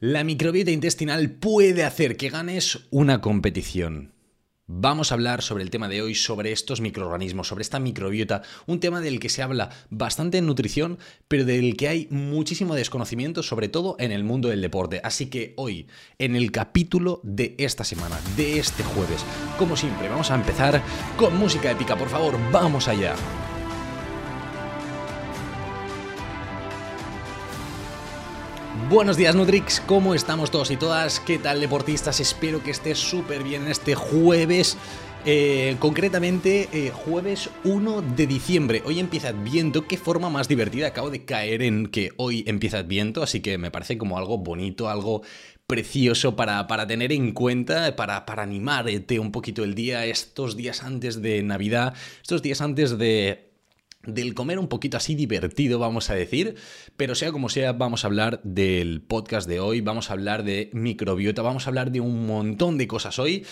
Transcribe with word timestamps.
La 0.00 0.22
microbiota 0.22 0.70
intestinal 0.70 1.28
puede 1.28 1.82
hacer 1.82 2.16
que 2.16 2.30
ganes 2.30 2.86
una 2.90 3.20
competición. 3.20 4.12
Vamos 4.68 5.10
a 5.10 5.14
hablar 5.14 5.42
sobre 5.42 5.64
el 5.64 5.70
tema 5.70 5.88
de 5.88 6.02
hoy, 6.02 6.14
sobre 6.14 6.52
estos 6.52 6.80
microorganismos, 6.80 7.48
sobre 7.48 7.62
esta 7.62 7.80
microbiota, 7.80 8.42
un 8.66 8.78
tema 8.78 9.00
del 9.00 9.18
que 9.18 9.28
se 9.28 9.42
habla 9.42 9.70
bastante 9.90 10.38
en 10.38 10.46
nutrición, 10.46 11.00
pero 11.26 11.44
del 11.44 11.76
que 11.76 11.88
hay 11.88 12.06
muchísimo 12.10 12.76
desconocimiento, 12.76 13.42
sobre 13.42 13.66
todo 13.66 13.96
en 13.98 14.12
el 14.12 14.22
mundo 14.22 14.50
del 14.50 14.60
deporte. 14.60 15.00
Así 15.02 15.30
que 15.30 15.54
hoy, 15.56 15.88
en 16.20 16.36
el 16.36 16.52
capítulo 16.52 17.20
de 17.24 17.56
esta 17.58 17.82
semana, 17.82 18.20
de 18.36 18.60
este 18.60 18.84
jueves, 18.84 19.24
como 19.58 19.76
siempre, 19.76 20.08
vamos 20.08 20.30
a 20.30 20.36
empezar 20.36 20.80
con 21.16 21.36
música 21.36 21.72
épica, 21.72 21.96
por 21.96 22.08
favor, 22.08 22.38
vamos 22.52 22.86
allá. 22.86 23.16
Buenos 28.88 29.18
días 29.18 29.34
Nutrix, 29.34 29.80
¿cómo 29.80 30.14
estamos 30.14 30.50
todos 30.50 30.70
y 30.70 30.78
todas? 30.78 31.20
¿Qué 31.20 31.38
tal 31.38 31.60
deportistas? 31.60 32.20
Espero 32.20 32.62
que 32.62 32.70
estés 32.70 32.96
súper 32.96 33.42
bien 33.42 33.64
en 33.64 33.68
este 33.68 33.94
jueves. 33.94 34.78
Eh, 35.26 35.76
concretamente, 35.78 36.70
eh, 36.72 36.90
jueves 36.90 37.50
1 37.64 38.00
de 38.00 38.26
diciembre. 38.26 38.82
Hoy 38.86 38.98
empieza 38.98 39.28
Adviento. 39.28 39.86
Qué 39.86 39.98
forma 39.98 40.30
más 40.30 40.48
divertida. 40.48 40.86
Acabo 40.86 41.10
de 41.10 41.26
caer 41.26 41.60
en 41.60 41.88
que 41.88 42.12
hoy 42.16 42.44
empieza 42.46 42.78
Adviento, 42.78 43.22
así 43.22 43.40
que 43.40 43.58
me 43.58 43.70
parece 43.70 43.98
como 43.98 44.16
algo 44.16 44.38
bonito, 44.38 44.88
algo 44.88 45.20
precioso 45.66 46.34
para, 46.34 46.66
para 46.66 46.86
tener 46.86 47.12
en 47.12 47.32
cuenta, 47.32 47.94
para, 47.94 48.24
para 48.24 48.42
animarte 48.42 49.18
un 49.18 49.32
poquito 49.32 49.64
el 49.64 49.74
día, 49.74 50.06
estos 50.06 50.56
días 50.56 50.82
antes 50.82 51.20
de 51.20 51.42
Navidad, 51.42 51.92
estos 52.22 52.40
días 52.40 52.62
antes 52.62 52.96
de 52.96 53.47
del 54.04 54.34
comer 54.34 54.58
un 54.58 54.68
poquito 54.68 54.96
así 54.96 55.14
divertido, 55.14 55.78
vamos 55.78 56.10
a 56.10 56.14
decir, 56.14 56.54
pero 56.96 57.14
sea 57.14 57.32
como 57.32 57.48
sea, 57.48 57.72
vamos 57.72 58.04
a 58.04 58.06
hablar 58.06 58.40
del 58.44 59.02
podcast 59.02 59.48
de 59.48 59.60
hoy, 59.60 59.80
vamos 59.80 60.10
a 60.10 60.12
hablar 60.14 60.44
de 60.44 60.70
microbiota, 60.72 61.42
vamos 61.42 61.66
a 61.66 61.70
hablar 61.70 61.90
de 61.90 62.00
un 62.00 62.26
montón 62.26 62.78
de 62.78 62.86
cosas 62.86 63.18
hoy. 63.18 63.44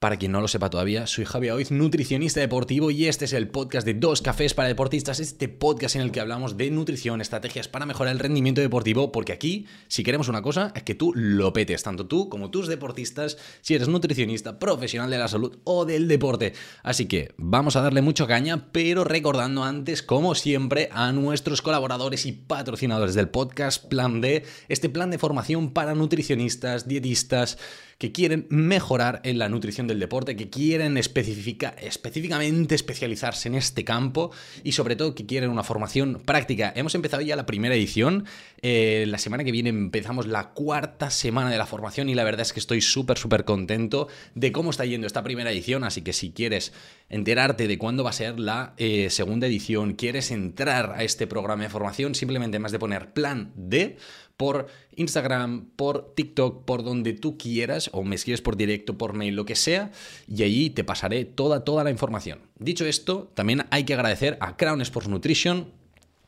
Para 0.00 0.16
quien 0.16 0.32
no 0.32 0.40
lo 0.40 0.48
sepa 0.48 0.70
todavía, 0.70 1.06
soy 1.06 1.26
Javier 1.26 1.52
Oiz, 1.52 1.70
nutricionista 1.70 2.40
deportivo 2.40 2.90
y 2.90 3.04
este 3.04 3.26
es 3.26 3.34
el 3.34 3.48
podcast 3.48 3.84
de 3.84 3.92
Dos 3.92 4.22
Cafés 4.22 4.54
para 4.54 4.66
Deportistas, 4.66 5.20
este 5.20 5.46
podcast 5.50 5.94
en 5.94 6.00
el 6.00 6.10
que 6.10 6.20
hablamos 6.20 6.56
de 6.56 6.70
nutrición, 6.70 7.20
estrategias 7.20 7.68
para 7.68 7.84
mejorar 7.84 8.14
el 8.14 8.18
rendimiento 8.18 8.62
deportivo, 8.62 9.12
porque 9.12 9.34
aquí, 9.34 9.66
si 9.88 10.02
queremos 10.02 10.28
una 10.28 10.40
cosa, 10.40 10.72
es 10.74 10.84
que 10.84 10.94
tú 10.94 11.12
lo 11.14 11.52
petes, 11.52 11.82
tanto 11.82 12.06
tú 12.06 12.30
como 12.30 12.50
tus 12.50 12.66
deportistas, 12.66 13.36
si 13.60 13.74
eres 13.74 13.88
nutricionista, 13.88 14.58
profesional 14.58 15.10
de 15.10 15.18
la 15.18 15.28
salud 15.28 15.58
o 15.64 15.84
del 15.84 16.08
deporte. 16.08 16.54
Así 16.82 17.04
que 17.04 17.34
vamos 17.36 17.76
a 17.76 17.82
darle 17.82 18.00
mucho 18.00 18.26
caña, 18.26 18.72
pero 18.72 19.04
recordando 19.04 19.64
antes, 19.64 20.02
como 20.02 20.34
siempre, 20.34 20.88
a 20.92 21.12
nuestros 21.12 21.60
colaboradores 21.60 22.24
y 22.24 22.32
patrocinadores 22.32 23.14
del 23.14 23.28
podcast 23.28 23.84
Plan 23.84 24.22
D, 24.22 24.46
este 24.70 24.88
plan 24.88 25.10
de 25.10 25.18
formación 25.18 25.74
para 25.74 25.94
nutricionistas, 25.94 26.88
dietistas, 26.88 27.58
que 28.00 28.12
quieren 28.12 28.46
mejorar 28.48 29.20
en 29.24 29.38
la 29.38 29.50
nutrición 29.50 29.86
del 29.86 30.00
deporte, 30.00 30.34
que 30.34 30.48
quieren 30.48 30.96
específicamente 30.96 32.74
especializarse 32.74 33.48
en 33.48 33.54
este 33.54 33.84
campo 33.84 34.30
y 34.64 34.72
sobre 34.72 34.96
todo 34.96 35.14
que 35.14 35.26
quieren 35.26 35.50
una 35.50 35.64
formación 35.64 36.22
práctica. 36.24 36.72
Hemos 36.74 36.94
empezado 36.94 37.20
ya 37.20 37.36
la 37.36 37.44
primera 37.44 37.74
edición, 37.74 38.24
eh, 38.62 39.04
la 39.06 39.18
semana 39.18 39.44
que 39.44 39.52
viene 39.52 39.68
empezamos 39.68 40.26
la 40.26 40.48
cuarta 40.52 41.10
semana 41.10 41.50
de 41.50 41.58
la 41.58 41.66
formación 41.66 42.08
y 42.08 42.14
la 42.14 42.24
verdad 42.24 42.40
es 42.40 42.54
que 42.54 42.60
estoy 42.60 42.80
súper, 42.80 43.18
súper 43.18 43.44
contento 43.44 44.08
de 44.34 44.50
cómo 44.50 44.70
está 44.70 44.86
yendo 44.86 45.06
esta 45.06 45.22
primera 45.22 45.52
edición, 45.52 45.84
así 45.84 46.00
que 46.00 46.14
si 46.14 46.30
quieres 46.30 46.72
enterarte 47.10 47.68
de 47.68 47.76
cuándo 47.76 48.02
va 48.02 48.10
a 48.10 48.14
ser 48.14 48.40
la 48.40 48.72
eh, 48.78 49.10
segunda 49.10 49.46
edición, 49.46 49.92
quieres 49.92 50.30
entrar 50.30 50.94
a 50.96 51.04
este 51.04 51.26
programa 51.26 51.64
de 51.64 51.68
formación, 51.68 52.14
simplemente 52.14 52.58
más 52.60 52.72
de 52.72 52.78
poner 52.78 53.12
plan 53.12 53.52
D, 53.56 53.98
por 54.40 54.68
Instagram, 54.96 55.66
por 55.76 56.14
TikTok, 56.14 56.64
por 56.64 56.82
donde 56.82 57.12
tú 57.12 57.36
quieras, 57.36 57.90
o 57.92 58.04
me 58.04 58.14
escribes 58.14 58.40
por 58.40 58.56
directo, 58.56 58.96
por 58.96 59.12
mail, 59.12 59.36
lo 59.36 59.44
que 59.44 59.54
sea, 59.54 59.92
y 60.26 60.44
allí 60.44 60.70
te 60.70 60.82
pasaré 60.82 61.26
toda, 61.26 61.62
toda 61.62 61.84
la 61.84 61.90
información. 61.90 62.38
Dicho 62.58 62.86
esto, 62.86 63.30
también 63.34 63.66
hay 63.68 63.84
que 63.84 63.92
agradecer 63.92 64.38
a 64.40 64.56
Crown 64.56 64.80
Sports 64.80 65.10
Nutrition, 65.10 65.74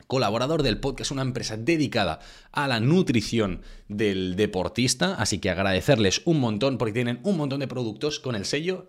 colaborador 0.08 0.62
del 0.62 0.78
podcast, 0.78 1.10
una 1.10 1.22
empresa 1.22 1.56
dedicada 1.56 2.18
a 2.50 2.68
la 2.68 2.80
nutrición 2.80 3.62
del 3.88 4.36
deportista, 4.36 5.14
así 5.14 5.38
que 5.38 5.48
agradecerles 5.48 6.20
un 6.26 6.38
montón 6.38 6.76
porque 6.76 6.92
tienen 6.92 7.18
un 7.22 7.38
montón 7.38 7.60
de 7.60 7.66
productos 7.66 8.20
con 8.20 8.34
el 8.34 8.44
sello 8.44 8.88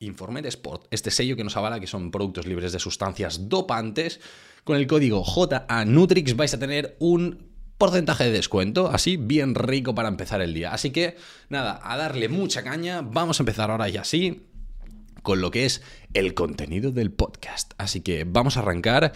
Informe 0.00 0.40
de 0.40 0.48
Sport, 0.48 0.86
este 0.90 1.10
sello 1.10 1.36
que 1.36 1.44
nos 1.44 1.58
avala 1.58 1.80
que 1.80 1.86
son 1.86 2.10
productos 2.10 2.46
libres 2.46 2.72
de 2.72 2.78
sustancias 2.78 3.50
dopantes. 3.50 4.20
Con 4.64 4.76
el 4.76 4.86
código 4.86 5.22
JANutrix 5.22 6.34
vais 6.34 6.54
a 6.54 6.58
tener 6.58 6.96
un 6.98 7.47
porcentaje 7.78 8.24
de 8.24 8.32
descuento, 8.32 8.90
así 8.90 9.16
bien 9.16 9.54
rico 9.54 9.94
para 9.94 10.08
empezar 10.08 10.40
el 10.42 10.52
día. 10.52 10.72
Así 10.72 10.90
que 10.90 11.16
nada, 11.48 11.80
a 11.82 11.96
darle 11.96 12.28
mucha 12.28 12.62
caña, 12.62 13.02
vamos 13.02 13.40
a 13.40 13.42
empezar 13.42 13.70
ahora 13.70 13.88
ya 13.88 14.02
así 14.02 14.42
con 15.22 15.40
lo 15.40 15.50
que 15.50 15.64
es 15.64 15.82
el 16.14 16.34
contenido 16.34 16.90
del 16.90 17.12
podcast. 17.12 17.72
Así 17.78 18.00
que 18.00 18.24
vamos 18.24 18.56
a 18.56 18.60
arrancar. 18.60 19.12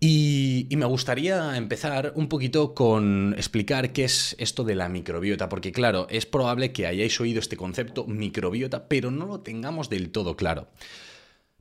Y, 0.00 0.66
me 0.70 0.86
gustaría 0.86 1.56
empezar 1.56 2.12
un 2.16 2.28
poquito 2.28 2.74
con 2.74 3.34
explicar 3.36 3.92
qué 3.92 4.04
es 4.04 4.34
esto 4.38 4.64
de 4.64 4.74
la 4.74 4.88
microbiota, 4.88 5.48
porque 5.48 5.72
claro, 5.72 6.06
es 6.10 6.26
probable 6.26 6.72
que 6.72 6.86
hayáis 6.86 7.20
oído 7.20 7.38
este 7.38 7.56
concepto 7.56 8.06
microbiota, 8.06 8.88
pero 8.88 9.10
no 9.10 9.26
lo 9.26 9.40
tengamos 9.40 9.90
del 9.90 10.10
todo 10.10 10.36
claro. 10.36 10.68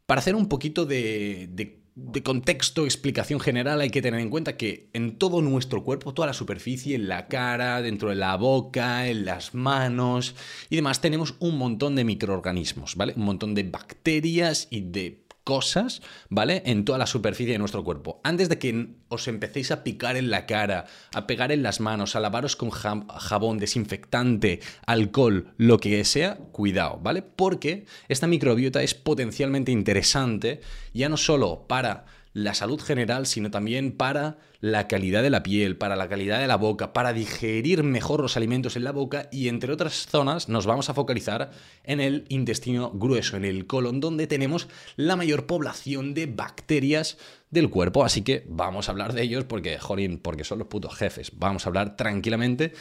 Para 0.06 0.20
hacer 0.20 0.36
un 0.36 0.48
poquito 0.48 0.86
de, 0.86 1.48
de 1.52 1.83
de 1.96 2.24
contexto, 2.24 2.86
explicación 2.86 3.40
general, 3.40 3.80
hay 3.80 3.92
que 3.92 4.02
tener 4.02 4.20
en 4.20 4.30
cuenta 4.30 4.58
que 4.58 4.90
en 4.94 5.18
todo 5.18 5.42
nuestro 5.42 5.84
cuerpo, 5.84 6.14
toda 6.14 6.28
la 6.28 6.34
superficie, 6.34 6.96
en 6.96 7.08
la 7.08 7.28
cara, 7.28 7.82
dentro 7.82 8.10
de 8.10 8.16
la 8.16 8.36
boca, 8.36 9.08
en 9.08 9.26
las 9.26 9.54
manos 9.54 10.36
y 10.70 10.76
demás, 10.76 11.02
tenemos 11.02 11.36
un 11.40 11.58
montón 11.58 11.96
de 11.96 12.04
microorganismos, 12.04 12.96
¿vale? 12.96 13.14
Un 13.16 13.26
montón 13.26 13.54
de 13.54 13.64
bacterias 13.64 14.68
y 14.72 14.82
de 14.82 15.23
cosas, 15.44 16.02
¿vale? 16.30 16.64
En 16.66 16.86
toda 16.86 16.98
la 16.98 17.08
superficie 17.08 17.54
de 17.54 17.60
nuestro 17.60 17.84
cuerpo. 17.84 18.22
Antes 18.24 18.50
de 18.50 18.60
que 18.60 18.96
os 19.10 19.28
empecéis 19.28 19.72
a 19.72 19.84
picar 19.84 20.16
en 20.16 20.30
la 20.30 20.46
cara, 20.46 20.86
a 21.14 21.28
pegar 21.28 21.52
en 21.52 21.64
las 21.64 21.80
manos, 21.80 22.16
a 22.16 22.20
lavaros 22.20 22.56
con 22.56 22.70
jabón, 22.72 23.58
desinfectante, 23.58 24.62
alcohol, 24.86 25.54
lo 25.58 25.80
que 25.80 26.04
sea, 26.06 26.38
cuidado, 26.52 27.00
¿vale? 27.02 27.22
Porque 27.22 27.86
esta 28.08 28.28
microbiota 28.28 28.82
es 28.84 28.94
potencialmente 28.94 29.72
interesante 29.72 30.62
ya 30.94 31.10
no 31.10 31.18
solo 31.18 31.66
para 31.68 32.06
la 32.34 32.54
salud 32.56 32.82
general, 32.82 33.28
sino 33.28 33.52
también 33.52 33.92
para 33.92 34.38
la 34.60 34.88
calidad 34.88 35.22
de 35.22 35.30
la 35.30 35.44
piel, 35.44 35.78
para 35.78 35.96
la 35.96 36.10
calidad 36.10 36.40
de 36.40 36.48
la 36.48 36.56
boca, 36.56 36.94
para 36.94 37.14
digerir 37.14 37.84
mejor 37.84 38.22
los 38.22 38.38
alimentos 38.38 38.76
en 38.76 38.84
la 38.84 38.92
boca 38.92 39.30
y 39.32 39.50
entre 39.50 39.72
otras 39.72 40.08
zonas 40.08 40.50
nos 40.50 40.66
vamos 40.66 40.90
a 40.90 40.94
focalizar 40.94 41.52
en 41.84 42.00
el 42.00 42.26
intestino 42.30 42.92
grueso, 42.92 43.38
en 43.38 43.46
el 43.46 43.68
colon, 43.68 44.00
donde 44.00 44.26
tenemos 44.26 44.68
la 44.96 45.16
mayor 45.16 45.46
población 45.46 46.14
de 46.14 46.26
bacterias 46.26 47.18
del 47.52 47.70
cuerpo. 47.70 48.04
Así 48.04 48.24
que 48.24 48.46
vamos 48.48 48.88
a 48.88 48.94
hablar 48.94 49.14
de 49.14 49.22
ellos 49.22 49.44
porque, 49.44 49.78
jolín, 49.78 50.18
porque 50.18 50.44
son 50.44 50.60
los 50.60 50.68
putos 50.68 50.96
jefes. 50.96 51.32
Vamos 51.36 51.66
a 51.66 51.70
hablar 51.70 51.96
tranquilamente 51.96 52.74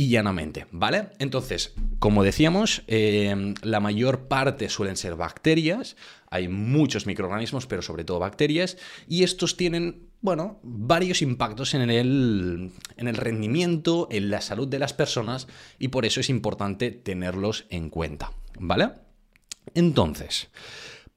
y 0.00 0.10
llanamente, 0.10 0.66
¿vale? 0.70 1.08
Entonces, 1.18 1.74
como 1.98 2.22
decíamos, 2.22 2.84
eh, 2.86 3.54
la 3.62 3.80
mayor 3.80 4.28
parte 4.28 4.68
suelen 4.68 4.96
ser 4.96 5.16
bacterias, 5.16 5.96
hay 6.30 6.48
muchos 6.48 7.06
microorganismos, 7.06 7.66
pero 7.66 7.82
sobre 7.82 8.04
todo 8.04 8.18
bacterias, 8.18 8.76
y 9.08 9.22
estos 9.22 9.56
tienen, 9.56 10.08
bueno, 10.20 10.60
varios 10.62 11.22
impactos 11.22 11.74
en 11.74 11.90
el, 11.90 12.72
en 12.96 13.08
el 13.08 13.16
rendimiento, 13.16 14.08
en 14.10 14.30
la 14.30 14.40
salud 14.40 14.68
de 14.68 14.78
las 14.78 14.92
personas, 14.92 15.48
y 15.78 15.88
por 15.88 16.04
eso 16.06 16.20
es 16.20 16.30
importante 16.30 16.90
tenerlos 16.90 17.66
en 17.70 17.90
cuenta, 17.90 18.32
¿vale? 18.58 18.90
Entonces, 19.74 20.48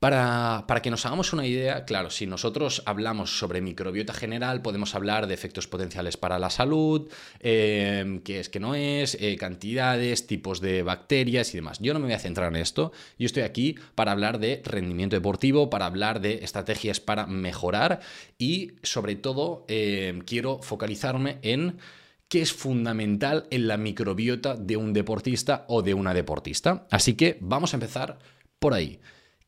para, 0.01 0.65
que 0.81 0.89
nos 0.89 1.05
hagamos 1.05 1.31
una 1.31 1.45
idea, 1.45 1.85
claro, 1.85 2.09
si 2.09 2.25
nosotros 2.25 2.81
hablamos 2.87 3.37
sobre 3.37 3.61
microbiota 3.61 4.15
general, 4.15 4.63
podemos 4.63 4.95
hablar 4.95 5.27
de 5.27 5.35
efectos 5.35 5.67
potenciales 5.67 6.17
para 6.17 6.39
la 6.39 6.49
salud, 6.49 7.07
eh, 7.39 8.19
qué 8.23 8.39
es, 8.39 8.49
qué 8.49 8.59
no 8.59 8.73
es, 8.73 9.15
eh, 9.21 9.37
cantidades, 9.37 10.25
tipos 10.25 10.59
de 10.59 10.81
bacterias 10.81 11.53
y 11.53 11.57
demás. 11.57 11.77
Yo 11.81 11.93
no 11.93 11.99
me 11.99 12.07
voy 12.07 12.15
a 12.15 12.19
centrar 12.19 12.47
en 12.47 12.55
esto, 12.55 12.91
yo 13.19 13.27
estoy 13.27 13.43
aquí 13.43 13.75
para 13.93 14.11
hablar 14.11 14.39
de 14.39 14.63
rendimiento 14.65 15.15
deportivo, 15.15 15.69
para 15.69 15.85
hablar 15.85 16.19
de 16.19 16.43
estrategias 16.43 16.99
para 16.99 17.27
mejorar 17.27 17.99
y 18.39 18.71
sobre 18.81 19.15
todo 19.15 19.65
eh, 19.67 20.19
quiero 20.25 20.63
focalizarme 20.63 21.37
en 21.43 21.77
qué 22.27 22.41
es 22.41 22.53
fundamental 22.53 23.45
en 23.51 23.67
la 23.67 23.77
microbiota 23.77 24.55
de 24.55 24.77
un 24.77 24.93
deportista 24.93 25.63
o 25.67 25.83
de 25.83 25.93
una 25.93 26.15
deportista. 26.15 26.87
Así 26.89 27.13
que 27.13 27.37
vamos 27.39 27.75
a 27.75 27.77
empezar 27.77 28.17
por 28.57 28.73
ahí. 28.73 28.99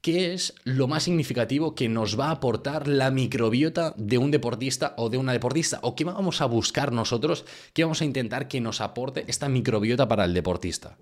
¿Qué 0.03 0.33
es 0.33 0.53
lo 0.65 0.89
más 0.89 1.03
significativo 1.03 1.75
que 1.75 1.87
nos 1.87 2.19
va 2.19 2.27
a 2.27 2.31
aportar 2.31 2.89
la 2.89 3.09
microbiota 3.09 3.93
de 3.95 4.17
un 4.17 4.31
deportista 4.31 4.95
o 4.97 5.09
de 5.09 5.17
una 5.17 5.31
deportista? 5.31 5.79
¿O 5.81 5.95
qué 5.95 6.03
vamos 6.03 6.41
a 6.41 6.45
buscar 6.45 6.91
nosotros? 6.91 7.45
¿Qué 7.71 7.85
vamos 7.85 8.01
a 8.01 8.03
intentar 8.03 8.49
que 8.49 8.59
nos 8.59 8.81
aporte 8.81 9.23
esta 9.29 9.47
microbiota 9.47 10.09
para 10.09 10.25
el 10.25 10.33
deportista? 10.33 10.97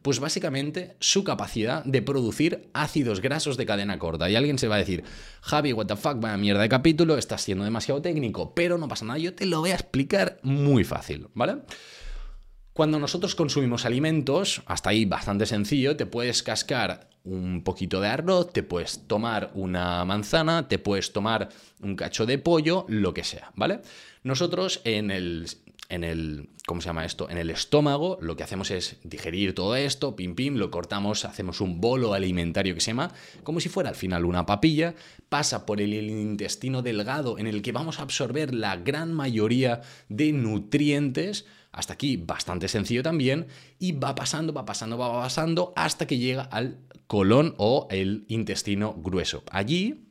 Pues 0.00 0.20
básicamente 0.20 0.96
su 1.00 1.22
capacidad 1.22 1.84
de 1.84 2.00
producir 2.00 2.70
ácidos 2.72 3.20
grasos 3.20 3.58
de 3.58 3.66
cadena 3.66 3.98
corta. 3.98 4.30
Y 4.30 4.36
alguien 4.36 4.58
se 4.58 4.68
va 4.68 4.76
a 4.76 4.78
decir, 4.78 5.04
Javi, 5.42 5.74
what 5.74 5.84
the 5.84 5.96
fuck, 5.96 6.18
vaya 6.18 6.38
mierda 6.38 6.62
de 6.62 6.70
capítulo, 6.70 7.18
estás 7.18 7.42
siendo 7.42 7.64
demasiado 7.64 8.00
técnico, 8.00 8.54
pero 8.54 8.78
no 8.78 8.88
pasa 8.88 9.04
nada, 9.04 9.18
yo 9.18 9.34
te 9.34 9.44
lo 9.44 9.60
voy 9.60 9.72
a 9.72 9.74
explicar 9.74 10.38
muy 10.42 10.82
fácil, 10.82 11.28
¿vale? 11.34 11.58
Cuando 12.72 12.98
nosotros 12.98 13.34
consumimos 13.34 13.84
alimentos, 13.84 14.62
hasta 14.64 14.88
ahí 14.88 15.04
bastante 15.04 15.44
sencillo, 15.44 15.96
te 15.96 16.06
puedes 16.06 16.42
cascar 16.42 17.10
un 17.26 17.62
poquito 17.62 18.00
de 18.00 18.08
arroz, 18.08 18.52
te 18.52 18.62
puedes 18.62 19.06
tomar 19.06 19.50
una 19.54 20.04
manzana, 20.04 20.68
te 20.68 20.78
puedes 20.78 21.12
tomar 21.12 21.48
un 21.82 21.96
cacho 21.96 22.24
de 22.24 22.38
pollo, 22.38 22.86
lo 22.88 23.12
que 23.12 23.24
sea, 23.24 23.52
¿vale? 23.54 23.80
Nosotros 24.22 24.80
en 24.84 25.10
el 25.10 25.46
en 25.88 26.04
el, 26.04 26.48
¿cómo 26.66 26.80
se 26.80 26.88
llama 26.88 27.04
esto? 27.04 27.30
En 27.30 27.38
el 27.38 27.50
estómago, 27.50 28.18
lo 28.20 28.36
que 28.36 28.42
hacemos 28.42 28.70
es 28.70 28.96
digerir 29.04 29.54
todo 29.54 29.76
esto, 29.76 30.16
pim 30.16 30.34
pim, 30.34 30.56
lo 30.56 30.70
cortamos, 30.70 31.24
hacemos 31.24 31.60
un 31.60 31.80
bolo 31.80 32.12
alimentario 32.12 32.74
que 32.74 32.80
se 32.80 32.90
llama, 32.90 33.12
como 33.44 33.60
si 33.60 33.68
fuera 33.68 33.90
al 33.90 33.94
final 33.94 34.24
una 34.24 34.46
papilla, 34.46 34.94
pasa 35.28 35.66
por 35.66 35.80
el 35.80 35.92
intestino 35.92 36.82
delgado 36.82 37.38
en 37.38 37.46
el 37.46 37.62
que 37.62 37.72
vamos 37.72 37.98
a 37.98 38.02
absorber 38.02 38.54
la 38.54 38.76
gran 38.76 39.12
mayoría 39.12 39.82
de 40.08 40.32
nutrientes, 40.32 41.46
hasta 41.76 41.92
aquí 41.92 42.16
bastante 42.16 42.66
sencillo 42.66 43.02
también, 43.02 43.46
y 43.78 43.92
va 43.92 44.14
pasando, 44.14 44.52
va 44.52 44.64
pasando, 44.64 44.98
va 44.98 45.22
pasando 45.22 45.72
hasta 45.76 46.06
que 46.06 46.18
llega 46.18 46.42
al 46.42 46.78
colon 47.06 47.54
o 47.58 47.86
el 47.90 48.24
intestino 48.28 48.94
grueso. 48.94 49.44
Allí 49.50 50.06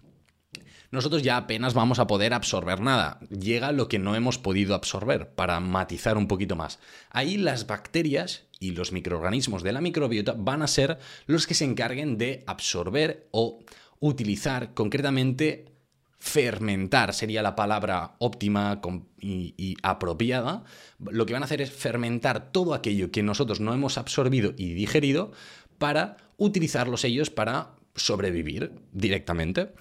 nosotros 0.92 1.24
ya 1.24 1.36
apenas 1.36 1.74
vamos 1.74 2.00
a 2.00 2.08
poder 2.08 2.34
absorber 2.34 2.80
nada. 2.80 3.20
Llega 3.30 3.74
lo 3.74 3.90
que 3.90 4.00
no 4.00 4.16
hemos 4.16 4.38
podido 4.38 4.76
absorber, 4.76 5.34
para 5.36 5.60
matizar 5.60 6.18
un 6.18 6.28
poquito 6.28 6.56
más. 6.56 6.80
Ahí 7.10 7.38
las 7.38 7.68
bacterias 7.68 8.46
y 8.60 8.72
los 8.72 8.94
microorganismos 8.94 9.64
de 9.64 9.74
la 9.74 9.82
microbiota 9.82 10.36
van 10.38 10.62
a 10.62 10.68
ser 10.68 11.00
los 11.26 11.48
que 11.48 11.54
se 11.54 11.66
encarguen 11.66 12.18
de 12.18 12.46
absorber 12.48 13.28
o 13.32 13.60
utilizar 14.00 14.74
concretamente 14.74 15.75
fermentar 16.20 17.14
sería 17.14 17.42
la 17.42 17.56
palabra 17.56 18.16
óptima 18.20 18.82
y, 19.20 19.78
apropiada, 19.84 20.64
lo 21.00 21.26
que 21.26 21.34
van 21.34 21.44
a 21.44 21.46
hacer 21.46 21.62
es 21.62 21.72
fermentar 21.72 22.52
todo 22.52 22.74
aquello 22.74 23.12
que 23.12 23.24
nosotros 23.24 23.60
no 23.60 23.74
hemos 23.74 23.98
absorbido 23.98 24.54
y 24.58 24.74
digerido 24.74 25.32
para 25.78 26.18
utilizarlos 26.38 27.04
ellos 27.04 27.30
para 27.30 27.76
sobrevivir 27.96 28.74
directamente. 28.92 29.74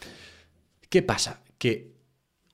¿Qué 0.89 1.03
pasa? 1.03 1.41
Que 1.59 1.95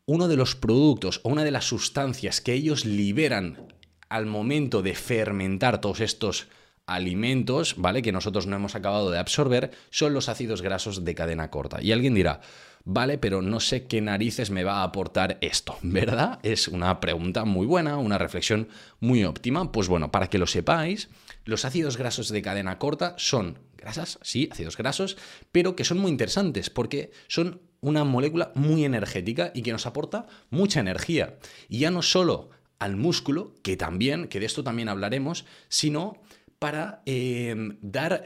uno 0.06 0.28
de 0.28 0.36
los 0.36 0.56
productos 0.56 1.20
o 1.24 1.30
una 1.30 1.44
de 1.44 1.50
las 1.50 1.64
sustancias 1.64 2.40
que 2.40 2.52
ellos 2.52 2.84
liberan 2.84 3.74
al 4.08 4.26
momento 4.26 4.82
de 4.82 4.94
fermentar 4.94 5.80
todos 5.80 6.00
estos 6.00 6.48
alimentos, 6.86 7.74
¿vale? 7.76 8.02
Que 8.02 8.12
nosotros 8.12 8.46
no 8.46 8.56
hemos 8.56 8.74
acabado 8.74 9.10
de 9.10 9.18
absorber, 9.18 9.70
son 9.90 10.12
los 10.12 10.28
ácidos 10.28 10.62
grasos 10.62 11.04
de 11.04 11.14
cadena 11.14 11.50
corta. 11.50 11.80
Y 11.80 11.92
alguien 11.92 12.14
dirá, 12.14 12.40
vale, 12.84 13.18
pero 13.18 13.42
no 13.42 13.60
sé 13.60 13.86
qué 13.86 14.00
narices 14.00 14.50
me 14.50 14.64
va 14.64 14.80
a 14.80 14.84
aportar 14.84 15.38
esto, 15.40 15.76
¿verdad? 15.82 16.38
Es 16.42 16.68
una 16.68 17.00
pregunta 17.00 17.44
muy 17.44 17.66
buena, 17.66 17.96
una 17.96 18.18
reflexión 18.18 18.68
muy 19.00 19.24
óptima. 19.24 19.72
Pues 19.72 19.88
bueno, 19.88 20.10
para 20.10 20.28
que 20.28 20.38
lo 20.38 20.46
sepáis, 20.46 21.08
los 21.44 21.64
ácidos 21.64 21.96
grasos 21.96 22.28
de 22.28 22.42
cadena 22.42 22.78
corta 22.78 23.14
son 23.18 23.58
grasas, 23.76 24.18
sí, 24.22 24.48
ácidos 24.52 24.76
grasos, 24.76 25.16
pero 25.52 25.74
que 25.74 25.84
son 25.84 25.98
muy 25.98 26.10
interesantes 26.10 26.70
porque 26.70 27.10
son 27.28 27.62
una 27.80 28.04
molécula 28.04 28.52
muy 28.54 28.84
energética 28.84 29.52
y 29.54 29.62
que 29.62 29.72
nos 29.72 29.86
aporta 29.86 30.26
mucha 30.50 30.80
energía. 30.80 31.38
Y 31.68 31.78
ya 31.78 31.90
no 31.90 32.02
solo 32.02 32.50
al 32.78 32.96
músculo, 32.96 33.54
que 33.62 33.76
también, 33.76 34.28
que 34.28 34.40
de 34.40 34.46
esto 34.46 34.64
también 34.64 34.88
hablaremos, 34.88 35.44
sino 35.68 36.20
para 36.58 37.02
eh, 37.06 37.54
dar 37.80 38.24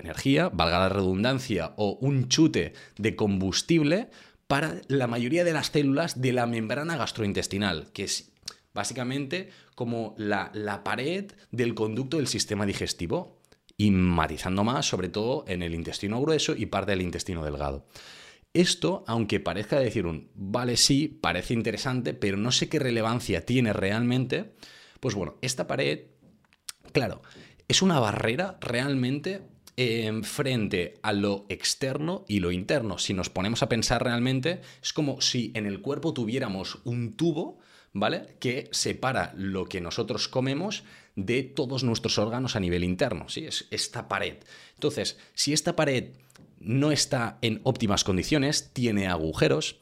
energía, 0.00 0.48
valga 0.48 0.78
la 0.80 0.88
redundancia, 0.88 1.74
o 1.76 1.98
un 2.00 2.28
chute 2.28 2.72
de 2.98 3.16
combustible 3.16 4.10
para 4.46 4.80
la 4.88 5.06
mayoría 5.06 5.44
de 5.44 5.52
las 5.52 5.68
células 5.68 6.20
de 6.20 6.32
la 6.32 6.46
membrana 6.46 6.96
gastrointestinal, 6.96 7.92
que 7.92 8.04
es 8.04 8.32
básicamente 8.74 9.50
como 9.74 10.14
la, 10.16 10.50
la 10.54 10.82
pared 10.82 11.32
del 11.50 11.74
conducto 11.74 12.16
del 12.16 12.26
sistema 12.26 12.66
digestivo, 12.66 13.40
y 13.80 13.92
matizando 13.92 14.62
más, 14.62 14.86
sobre 14.86 15.08
todo 15.08 15.44
en 15.48 15.62
el 15.62 15.74
intestino 15.74 16.20
grueso 16.20 16.54
y 16.54 16.66
parte 16.66 16.90
del 16.90 17.00
intestino 17.00 17.42
delgado. 17.42 17.86
Esto, 18.52 19.04
aunque 19.06 19.40
parezca 19.40 19.78
decir 19.78 20.04
un, 20.04 20.30
vale, 20.34 20.76
sí, 20.76 21.08
parece 21.08 21.54
interesante, 21.54 22.12
pero 22.12 22.36
no 22.36 22.52
sé 22.52 22.68
qué 22.68 22.78
relevancia 22.78 23.46
tiene 23.46 23.72
realmente, 23.72 24.52
pues 25.00 25.14
bueno, 25.14 25.36
esta 25.40 25.66
pared, 25.66 26.08
claro, 26.92 27.22
es 27.68 27.80
una 27.80 27.98
barrera 28.00 28.58
realmente 28.60 29.40
frente 30.24 30.98
a 31.02 31.12
lo 31.12 31.46
externo 31.48 32.24
y 32.28 32.40
lo 32.40 32.52
interno. 32.52 32.98
Si 32.98 33.14
nos 33.14 33.30
ponemos 33.30 33.62
a 33.62 33.68
pensar 33.68 34.02
realmente, 34.02 34.60
es 34.82 34.92
como 34.92 35.20
si 35.20 35.52
en 35.54 35.66
el 35.66 35.80
cuerpo 35.80 36.12
tuviéramos 36.12 36.80
un 36.84 37.14
tubo, 37.16 37.58
¿vale? 37.92 38.36
Que 38.40 38.68
separa 38.72 39.32
lo 39.36 39.66
que 39.66 39.80
nosotros 39.80 40.28
comemos 40.28 40.84
de 41.16 41.42
todos 41.42 41.82
nuestros 41.82 42.18
órganos 42.18 42.56
a 42.56 42.60
nivel 42.60 42.84
interno, 42.84 43.28
¿sí? 43.28 43.46
Es 43.46 43.68
esta 43.70 44.08
pared. 44.08 44.36
Entonces, 44.74 45.18
si 45.34 45.52
esta 45.52 45.76
pared 45.76 46.10
no 46.58 46.92
está 46.92 47.38
en 47.40 47.60
óptimas 47.64 48.04
condiciones, 48.04 48.70
tiene 48.72 49.08
agujeros, 49.08 49.80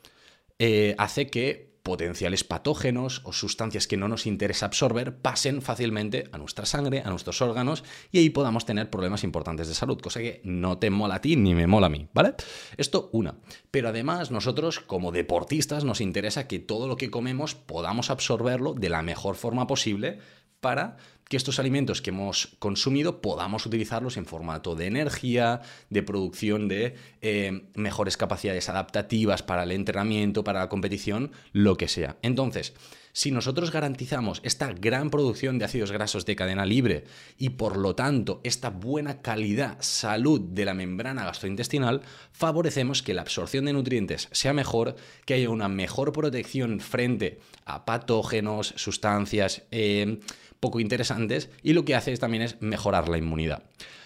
eh, 0.58 0.94
hace 0.98 1.28
que 1.28 1.68
potenciales 1.88 2.44
patógenos 2.44 3.23
o 3.25 3.32
sustancias 3.32 3.87
que 3.87 3.96
no 3.96 4.08
nos 4.08 4.26
interesa 4.26 4.67
absorber 4.67 5.17
pasen 5.17 5.62
fácilmente 5.62 6.29
a 6.32 6.38
nuestra 6.38 6.67
sangre, 6.67 7.00
a 7.02 7.08
nuestros 7.08 7.40
órganos 7.40 7.82
y 8.12 8.19
ahí 8.19 8.29
podamos 8.29 8.67
tener 8.67 8.90
problemas 8.90 9.25
importantes 9.25 9.69
de 9.69 9.75
salud, 9.75 9.99
cosa 9.99 10.20
que 10.20 10.43
no 10.44 10.76
te 10.76 10.90
mola 10.90 11.14
a 11.14 11.20
ti 11.23 11.37
ni 11.37 11.55
me 11.55 11.67
mola 11.67 11.87
a 11.87 11.90
mí, 11.90 12.06
¿vale? 12.12 12.35
Esto 12.76 13.08
una. 13.14 13.37
Pero 13.70 13.88
además 13.88 14.31
nosotros 14.31 14.81
como 14.81 15.12
deportistas 15.12 15.85
nos 15.85 16.02
interesa 16.02 16.46
que 16.46 16.58
todo 16.58 16.88
lo 16.88 16.99
que 16.99 17.11
comemos 17.11 17.55
podamos 17.55 18.11
absorberlo 18.11 18.75
de 18.75 18.91
la 18.91 19.00
mejor 19.00 19.37
forma 19.37 19.67
posible 19.67 20.19
para 20.60 20.96
que 21.28 21.37
estos 21.37 21.58
alimentos 21.58 22.00
que 22.00 22.10
hemos 22.10 22.56
consumido 22.58 23.20
podamos 23.20 23.66
utilizarlos 23.66 24.16
en 24.16 24.25
formato 24.25 24.75
de 24.75 24.87
energía, 24.87 25.60
de 25.90 26.02
producción 26.02 26.69
de 26.69 26.96
eh, 27.20 27.69
mejores 27.75 28.16
capacidades 28.16 28.69
adaptativas 28.69 29.43
para 29.43 29.64
el 29.64 29.72
entrenamiento, 29.72 30.43
para 30.43 30.60
la 30.60 30.69
competición, 30.69 31.32
lo 31.52 31.76
que 31.76 31.88
sea. 31.88 32.16
Entonces, 32.22 32.75
si 33.12 33.32
nosotros 33.32 33.72
garantizamos 33.72 34.40
esta 34.44 34.72
gran 34.72 35.10
producción 35.10 35.58
de 35.58 35.64
ácidos 35.64 35.90
grasos 35.90 36.25
de 36.25 36.37
cadena 36.37 36.64
libre 36.64 37.05
y 37.37 37.50
por 37.50 37.76
lo 37.76 37.94
tanto 37.96 38.40
esta 38.44 38.70
buena 38.70 39.22
calidad, 39.22 39.76
salud 39.81 40.40
de 40.40 40.64
la 40.64 40.75
membrana 40.75 41.25
gastrointestinal, 41.25 42.02
favorecemos 42.31 43.02
que 43.02 43.14
la 43.14 43.22
absorción 43.22 43.64
de 43.64 43.72
nutrientes 43.72 44.28
sea 44.31 44.52
mejor, 44.52 44.94
que 45.25 45.34
haya 45.34 45.50
una 45.50 45.69
mejor 45.69 46.12
protección 46.12 46.81
frente 46.81 47.40
a 47.64 47.84
patógenos, 47.84 48.72
sustancias, 48.76 49.64
eh, 49.72 50.20
poco 50.60 50.81
interesantes 50.81 51.50
y 51.62 51.72
lo 51.72 51.84
que 51.84 51.94
hace 51.94 52.16
también 52.16 52.43
es 52.43 52.60
mejorar 52.60 53.08
la 53.08 53.19
inmunidad. 53.19 53.65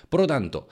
Por 0.09 0.21
lo 0.21 0.27
tanto, 0.27 0.69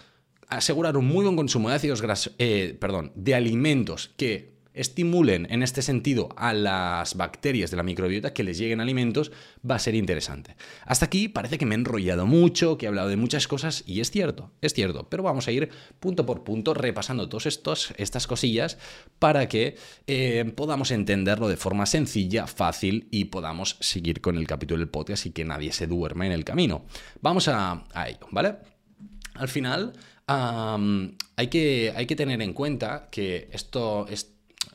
asegurar 0.49 0.97
un 0.97 1.07
muy 1.07 1.25
buen 1.25 1.37
consumo 1.37 1.71
de 1.71 1.77
ácidos 1.77 2.03
grasos, 2.03 2.35
eh, 2.39 2.77
perdón, 2.81 3.13
de 3.15 3.35
alimentos 3.35 4.11
que 4.17 4.60
estimulen 4.81 5.47
en 5.51 5.63
este 5.63 5.83
sentido 5.83 6.31
a 6.37 6.53
las 6.53 7.15
bacterias 7.15 7.71
de 7.71 7.77
la 7.77 7.83
microbiota 7.83 8.33
que 8.33 8.43
les 8.43 8.59
lleguen 8.59 8.81
alimentos, 8.81 9.31
va 9.69 9.75
a 9.75 9.79
ser 9.79 9.95
interesante. 9.95 10.57
Hasta 10.85 11.07
aquí 11.07 11.29
parece 11.29 11.59
que 11.59 11.67
me 11.67 11.75
he 11.75 11.79
enrollado 11.79 12.27
mucho, 12.27 12.79
que 12.79 12.87
he 12.87 12.89
hablado 12.89 13.09
de 13.09 13.17
muchas 13.17 13.47
cosas 13.47 13.85
y 13.87 14.01
es 14.01 14.11
cierto, 14.11 14.51
es 14.61 14.73
cierto, 14.73 15.09
pero 15.09 15.23
vamos 15.23 15.49
a 15.49 15.53
ir 15.53 15.69
punto 16.01 16.25
por 16.25 16.45
punto 16.45 16.75
repasando 16.75 17.29
todas 17.29 17.47
estas 17.47 18.27
cosillas 18.27 18.79
para 19.19 19.49
que 19.49 19.77
eh, 20.07 20.51
podamos 20.57 20.91
entenderlo 20.91 21.49
de 21.49 21.57
forma 21.57 21.87
sencilla, 21.87 22.47
fácil 22.47 23.09
y 23.11 23.27
podamos 23.27 23.77
seguir 23.81 24.21
con 24.21 24.37
el 24.37 24.47
capítulo 24.47 24.79
del 24.79 24.89
podcast 24.89 25.27
y 25.27 25.33
que 25.33 25.45
nadie 25.45 25.73
se 25.73 25.87
duerma 25.87 26.27
en 26.27 26.33
el 26.33 26.45
camino. 26.45 26.85
Vamos 27.21 27.49
a, 27.49 27.85
ello, 28.07 28.27
¿vale? 28.31 28.57
Al 29.35 29.49
final, 29.49 29.93
hay, 30.27 31.47
que, 31.49 31.93
hay 31.95 32.07
que 32.07 32.17
tener 32.17 32.41
en 32.43 32.53
cuenta 32.53 33.09
que 33.11 33.49
esto, 33.53 34.07
esto 34.09 34.30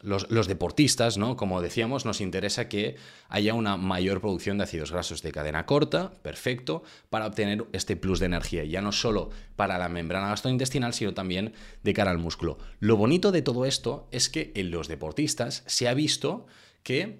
los, 0.05 0.47
deportistas, 0.47 1.17
¿no? 1.17 1.35
Como 1.35 1.61
decíamos, 1.61 2.05
nos 2.05 2.21
interesa 2.21 2.69
que 2.69 2.95
haya 3.27 3.53
una 3.53 3.75
mayor 3.77 4.21
producción 4.21 4.57
de 4.57 4.63
ácidos 4.63 4.91
grasos 4.91 5.21
de 5.21 5.31
cadena 5.31 5.65
corta, 5.65 6.13
perfecto, 6.21 6.83
para 7.09 7.25
obtener 7.25 7.65
este 7.73 7.95
plus 7.95 8.19
de 8.19 8.27
energía, 8.27 8.63
ya 8.63 8.81
no 8.81 8.91
solo 8.91 9.31
para 9.55 9.77
la 9.77 9.89
membrana 9.89 10.29
gastrointestinal, 10.29 10.93
sino 10.93 11.13
también 11.13 11.53
de 11.83 11.93
cara 11.93 12.11
al 12.11 12.19
músculo. 12.19 12.57
Lo 12.79 12.97
bonito 12.97 13.31
de 13.31 13.41
todo 13.41 13.65
esto 13.65 14.07
es 14.11 14.29
que 14.29 14.51
en 14.55 14.71
los 14.71 14.87
deportistas 14.87 15.63
se 15.65 15.87
ha 15.87 15.93
visto 15.93 16.45
que 16.83 17.19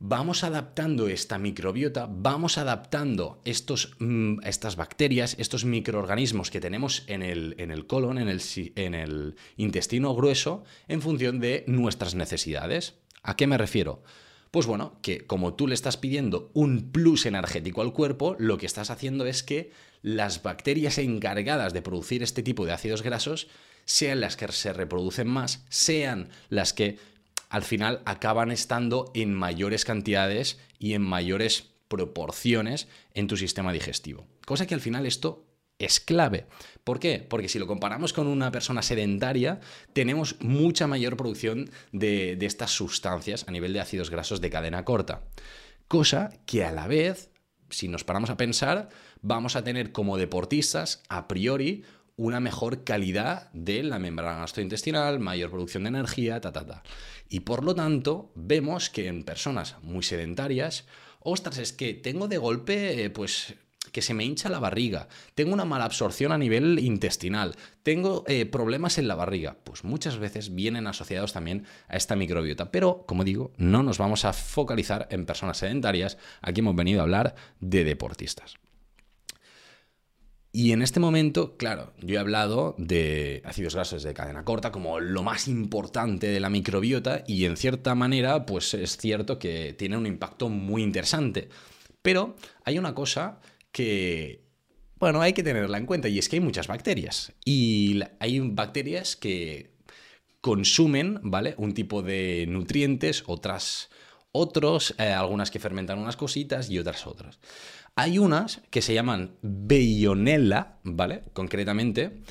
vamos 0.00 0.44
adaptando 0.44 1.08
esta 1.08 1.38
microbiota, 1.38 2.08
vamos 2.10 2.56
adaptando 2.58 3.40
estos, 3.44 3.94
mm, 3.98 4.38
estas 4.44 4.74
bacterias, 4.76 5.36
estos 5.38 5.64
microorganismos 5.64 6.50
que 6.50 6.60
tenemos 6.60 7.04
en 7.06 7.22
el, 7.22 7.54
en 7.58 7.70
el 7.70 7.86
colon, 7.86 8.18
en 8.18 8.28
el, 8.28 8.40
en 8.74 8.94
el 8.94 9.36
intestino 9.56 10.14
grueso, 10.14 10.64
en 10.88 11.02
función 11.02 11.38
de 11.38 11.64
nuestras 11.68 12.14
necesidades. 12.14 12.94
¿A 13.22 13.36
qué 13.36 13.46
me 13.46 13.58
refiero? 13.58 14.02
Pues 14.50 14.66
bueno, 14.66 14.98
que 15.02 15.26
como 15.26 15.54
tú 15.54 15.68
le 15.68 15.74
estás 15.74 15.98
pidiendo 15.98 16.50
un 16.54 16.90
plus 16.90 17.26
energético 17.26 17.82
al 17.82 17.92
cuerpo, 17.92 18.34
lo 18.38 18.56
que 18.56 18.66
estás 18.66 18.90
haciendo 18.90 19.26
es 19.26 19.42
que 19.42 19.70
las 20.02 20.42
bacterias 20.42 20.96
encargadas 20.96 21.74
de 21.74 21.82
producir 21.82 22.22
este 22.22 22.42
tipo 22.42 22.64
de 22.64 22.72
ácidos 22.72 23.02
grasos 23.02 23.48
sean 23.84 24.20
las 24.20 24.36
que 24.36 24.50
se 24.50 24.72
reproducen 24.72 25.28
más, 25.28 25.64
sean 25.68 26.30
las 26.48 26.72
que 26.72 26.98
al 27.50 27.62
final 27.62 28.00
acaban 28.06 28.50
estando 28.50 29.10
en 29.12 29.34
mayores 29.34 29.84
cantidades 29.84 30.58
y 30.78 30.94
en 30.94 31.02
mayores 31.02 31.70
proporciones 31.88 32.88
en 33.12 33.26
tu 33.26 33.36
sistema 33.36 33.72
digestivo. 33.72 34.26
Cosa 34.46 34.66
que 34.66 34.74
al 34.74 34.80
final 34.80 35.04
esto 35.04 35.44
es 35.78 35.98
clave. 35.98 36.46
¿Por 36.84 37.00
qué? 37.00 37.26
Porque 37.28 37.48
si 37.48 37.58
lo 37.58 37.66
comparamos 37.66 38.12
con 38.12 38.28
una 38.28 38.52
persona 38.52 38.82
sedentaria, 38.82 39.60
tenemos 39.92 40.36
mucha 40.40 40.86
mayor 40.86 41.16
producción 41.16 41.70
de, 41.90 42.36
de, 42.36 42.46
estas 42.46 42.70
sustancias 42.70 43.44
a 43.48 43.50
nivel 43.50 43.72
de 43.72 43.80
ácidos 43.80 44.10
grasos 44.10 44.40
de 44.40 44.50
cadena 44.50 44.84
corta. 44.84 45.22
Cosa 45.88 46.30
que 46.46 46.64
a 46.64 46.70
la 46.70 46.86
vez, 46.86 47.30
si 47.70 47.88
nos 47.88 48.04
paramos 48.04 48.30
a 48.30 48.36
pensar, 48.36 48.90
vamos 49.22 49.56
a 49.56 49.64
tener 49.64 49.90
como 49.90 50.18
deportistas, 50.18 51.02
a 51.08 51.26
priori, 51.26 51.82
una 52.20 52.38
mejor 52.38 52.84
calidad 52.84 53.50
de 53.54 53.82
la 53.82 53.98
membrana 53.98 54.40
gastrointestinal, 54.40 55.20
mayor 55.20 55.48
producción 55.48 55.84
de 55.84 55.88
energía, 55.88 56.38
ta, 56.42 56.52
ta, 56.52 56.66
ta. 56.66 56.82
Y 57.30 57.40
por 57.40 57.64
lo 57.64 57.74
tanto, 57.74 58.30
vemos 58.34 58.90
que 58.90 59.06
en 59.06 59.22
personas 59.22 59.76
muy 59.80 60.02
sedentarias, 60.02 60.84
ostras, 61.20 61.56
es 61.56 61.72
que 61.72 61.94
tengo 61.94 62.28
de 62.28 62.36
golpe, 62.36 63.04
eh, 63.04 63.08
pues 63.08 63.54
que 63.90 64.02
se 64.02 64.12
me 64.12 64.24
hincha 64.24 64.50
la 64.50 64.58
barriga, 64.58 65.08
tengo 65.34 65.54
una 65.54 65.64
mala 65.64 65.86
absorción 65.86 66.30
a 66.30 66.38
nivel 66.38 66.78
intestinal, 66.78 67.56
tengo 67.82 68.24
eh, 68.28 68.44
problemas 68.44 68.98
en 68.98 69.08
la 69.08 69.14
barriga, 69.14 69.56
pues 69.64 69.82
muchas 69.82 70.18
veces 70.18 70.54
vienen 70.54 70.86
asociados 70.86 71.32
también 71.32 71.64
a 71.88 71.96
esta 71.96 72.16
microbiota. 72.16 72.70
Pero, 72.70 73.04
como 73.06 73.24
digo, 73.24 73.50
no 73.56 73.82
nos 73.82 73.96
vamos 73.96 74.26
a 74.26 74.34
focalizar 74.34 75.08
en 75.10 75.24
personas 75.24 75.56
sedentarias, 75.56 76.18
aquí 76.42 76.60
hemos 76.60 76.76
venido 76.76 77.00
a 77.00 77.04
hablar 77.04 77.34
de 77.60 77.82
deportistas. 77.82 78.58
Y 80.52 80.72
en 80.72 80.82
este 80.82 80.98
momento, 80.98 81.56
claro, 81.56 81.92
yo 82.00 82.16
he 82.16 82.18
hablado 82.18 82.74
de 82.76 83.40
ácidos 83.44 83.76
grasos 83.76 84.02
de 84.02 84.14
cadena 84.14 84.44
corta 84.44 84.72
como 84.72 84.98
lo 84.98 85.22
más 85.22 85.46
importante 85.46 86.26
de 86.26 86.40
la 86.40 86.50
microbiota 86.50 87.22
y 87.26 87.44
en 87.44 87.56
cierta 87.56 87.94
manera, 87.94 88.46
pues 88.46 88.74
es 88.74 88.96
cierto 88.96 89.38
que 89.38 89.74
tiene 89.74 89.96
un 89.96 90.06
impacto 90.06 90.48
muy 90.48 90.82
interesante. 90.82 91.48
Pero 92.02 92.34
hay 92.64 92.78
una 92.78 92.94
cosa 92.94 93.40
que, 93.70 94.42
bueno, 94.96 95.20
hay 95.20 95.34
que 95.34 95.44
tenerla 95.44 95.78
en 95.78 95.86
cuenta 95.86 96.08
y 96.08 96.18
es 96.18 96.28
que 96.28 96.36
hay 96.36 96.40
muchas 96.40 96.66
bacterias. 96.66 97.32
Y 97.44 98.00
hay 98.18 98.40
bacterias 98.40 99.14
que 99.14 99.70
consumen, 100.40 101.20
¿vale? 101.22 101.54
Un 101.58 101.74
tipo 101.74 102.02
de 102.02 102.46
nutrientes, 102.48 103.22
otras 103.26 103.90
otros, 104.32 104.94
eh, 104.98 105.08
algunas 105.10 105.50
que 105.50 105.58
fermentan 105.58 105.98
unas 105.98 106.16
cositas 106.16 106.70
y 106.70 106.78
otras 106.78 107.06
otras. 107.06 107.38
Hay 107.96 108.18
unas 108.18 108.62
que 108.70 108.82
se 108.82 108.94
llaman 108.94 109.36
Veionella, 109.42 110.78
¿vale? 110.84 111.22
Concretamente, 111.32 112.22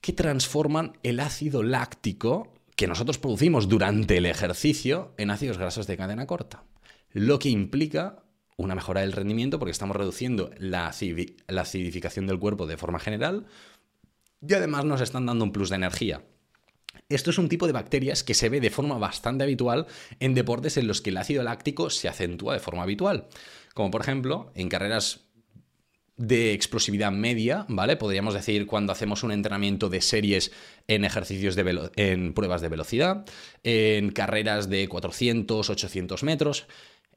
que 0.00 0.12
transforman 0.12 0.98
el 1.02 1.20
ácido 1.20 1.62
láctico 1.62 2.54
que 2.76 2.86
nosotros 2.86 3.18
producimos 3.18 3.68
durante 3.68 4.18
el 4.18 4.26
ejercicio 4.26 5.14
en 5.16 5.30
ácidos 5.30 5.58
grasos 5.58 5.86
de 5.86 5.96
cadena 5.96 6.26
corta. 6.26 6.64
Lo 7.10 7.38
que 7.38 7.48
implica 7.48 8.22
una 8.56 8.74
mejora 8.74 9.00
del 9.02 9.12
rendimiento 9.12 9.58
porque 9.58 9.72
estamos 9.72 9.96
reduciendo 9.96 10.50
la, 10.58 10.86
acidificación 10.86 12.26
del 12.26 12.38
cuerpo 12.38 12.66
de 12.66 12.76
forma 12.76 12.98
general 12.98 13.46
y 14.46 14.54
además 14.54 14.84
nos 14.84 15.00
están 15.00 15.26
dando 15.26 15.44
un 15.44 15.52
plus 15.52 15.70
de 15.70 15.76
energía. 15.76 16.22
Esto 17.08 17.30
es 17.30 17.38
un 17.38 17.48
tipo 17.48 17.66
de 17.66 17.72
bacterias 17.72 18.24
que 18.24 18.34
se 18.34 18.48
ve 18.48 18.60
de 18.60 18.70
forma 18.70 18.98
bastante 18.98 19.44
habitual 19.44 19.86
en 20.18 20.34
deportes 20.34 20.76
en 20.76 20.86
los 20.86 21.00
que 21.00 21.10
el 21.10 21.18
ácido 21.18 21.42
láctico 21.42 21.90
se 21.90 22.08
acentúa 22.08 22.54
de 22.54 22.60
forma 22.60 22.82
habitual. 22.82 23.28
Como 23.76 23.90
por 23.90 24.00
ejemplo 24.00 24.50
en 24.54 24.70
carreras 24.70 25.20
de 26.16 26.54
explosividad 26.54 27.12
media, 27.12 27.66
¿vale? 27.68 27.98
Podríamos 27.98 28.32
decir 28.32 28.66
cuando 28.66 28.90
hacemos 28.90 29.22
un 29.22 29.32
entrenamiento 29.32 29.90
de 29.90 30.00
series 30.00 30.50
en 30.88 31.04
ejercicios 31.04 31.56
de 31.56 31.90
en 31.96 32.32
pruebas 32.32 32.62
de 32.62 32.70
velocidad, 32.70 33.26
en 33.64 34.12
carreras 34.12 34.70
de 34.70 34.88
400, 34.88 35.68
800 35.68 36.22
metros. 36.22 36.66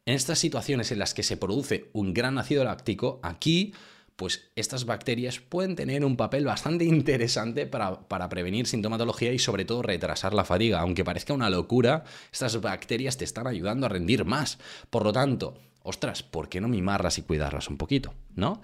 En 0.05 0.15
estas 0.15 0.39
situaciones 0.39 0.91
en 0.91 0.99
las 0.99 1.13
que 1.13 1.23
se 1.23 1.37
produce 1.37 1.89
un 1.93 2.13
gran 2.13 2.37
ácido 2.37 2.65
láctico, 2.65 3.21
aquí 3.23 3.73
pues 4.17 4.51
estas 4.57 4.83
bacterias 4.83 5.39
pueden 5.39 5.77
tener 5.77 6.03
un 6.03 6.17
papel 6.17 6.43
bastante 6.43 6.83
interesante 6.83 7.67
para, 7.67 8.01
para, 8.09 8.27
prevenir 8.27 8.67
sintomatología 8.67 9.31
y 9.31 9.39
sobre 9.39 9.63
todo 9.63 9.81
retrasar 9.81 10.33
la 10.33 10.43
fatiga. 10.43 10.81
Aunque 10.81 11.05
parezca 11.05 11.33
una 11.33 11.49
locura, 11.49 12.03
estas 12.33 12.59
bacterias 12.59 13.15
te 13.15 13.23
están 13.23 13.47
ayudando 13.47 13.85
a 13.85 13.89
rendir 13.89 14.25
más. 14.25 14.59
Por 14.89 15.05
lo 15.05 15.13
tanto, 15.13 15.57
ostras, 15.83 16.23
¿por 16.23 16.49
qué 16.49 16.61
no 16.61 16.67
mimarlas 16.67 17.17
y 17.17 17.21
cuidarlas 17.23 17.69
un 17.69 17.77
poquito? 17.77 18.13
¿No? 18.35 18.61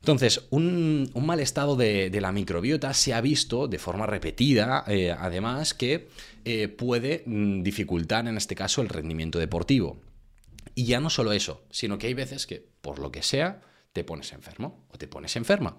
Entonces, 0.00 0.46
un, 0.50 1.10
mal 1.14 1.40
estado 1.40 1.76
de, 1.76 2.10
la 2.20 2.32
microbiota 2.32 2.92
se 2.94 3.14
ha 3.14 3.20
visto 3.20 3.68
de 3.68 3.78
forma 3.78 4.06
repetida, 4.06 4.84
eh, 4.88 5.10
además, 5.10 5.74
que 5.74 6.08
eh, 6.44 6.68
puede 6.68 7.22
mm, 7.26 7.62
dificultar 7.62 8.26
en 8.26 8.36
este 8.36 8.54
caso 8.54 8.82
el 8.82 8.88
rendimiento 8.88 9.38
deportivo. 9.38 10.00
Y 10.74 10.86
ya 10.86 11.00
no 11.00 11.10
solo 11.10 11.32
eso, 11.32 11.62
sino 11.70 11.98
que 11.98 12.06
hay 12.06 12.14
veces 12.14 12.46
que, 12.46 12.66
por 12.80 12.98
lo 12.98 13.12
que 13.12 13.22
sea, 13.22 13.60
te 13.92 14.04
pones 14.04 14.32
enfermo 14.32 14.86
o 14.90 14.98
te 14.98 15.06
pones 15.06 15.36
enferma. 15.36 15.78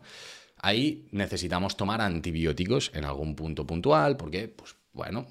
Ahí 0.58 1.08
necesitamos 1.12 1.76
tomar 1.76 2.00
antibióticos 2.00 2.92
en 2.94 3.04
algún 3.04 3.36
punto 3.36 3.66
puntual, 3.68 4.16
porque, 4.16 4.48
pues 4.48 4.76
bueno, 4.94 5.28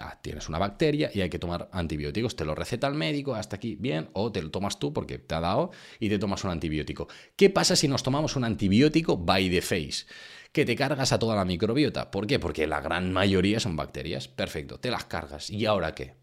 pues, 0.00 0.18
tienes 0.22 0.48
una 0.48 0.58
bacteria 0.58 1.10
y 1.12 1.20
hay 1.20 1.30
que 1.30 1.38
tomar 1.38 1.68
antibióticos. 1.72 2.36
Te 2.36 2.44
lo 2.44 2.54
receta 2.54 2.86
el 2.86 2.94
médico, 2.94 3.34
hasta 3.34 3.56
aquí, 3.56 3.76
bien, 3.76 4.10
o 4.12 4.32
te 4.32 4.42
lo 4.42 4.50
tomas 4.50 4.78
tú 4.78 4.92
porque 4.92 5.18
te 5.18 5.34
ha 5.34 5.40
dado 5.40 5.70
y 6.00 6.08
te 6.08 6.18
tomas 6.18 6.44
un 6.44 6.50
antibiótico. 6.50 7.08
¿Qué 7.36 7.50
pasa 7.50 7.76
si 7.76 7.88
nos 7.88 8.02
tomamos 8.02 8.36
un 8.36 8.44
antibiótico 8.44 9.16
by 9.16 9.50
the 9.50 9.62
face? 9.62 10.06
Que 10.52 10.64
te 10.64 10.76
cargas 10.76 11.12
a 11.12 11.18
toda 11.18 11.36
la 11.36 11.44
microbiota. 11.44 12.10
¿Por 12.10 12.26
qué? 12.26 12.38
Porque 12.38 12.66
la 12.66 12.80
gran 12.80 13.12
mayoría 13.12 13.60
son 13.60 13.76
bacterias. 13.76 14.28
Perfecto, 14.28 14.80
te 14.80 14.90
las 14.90 15.04
cargas. 15.04 15.50
¿Y 15.50 15.66
ahora 15.66 15.94
qué? 15.94 16.14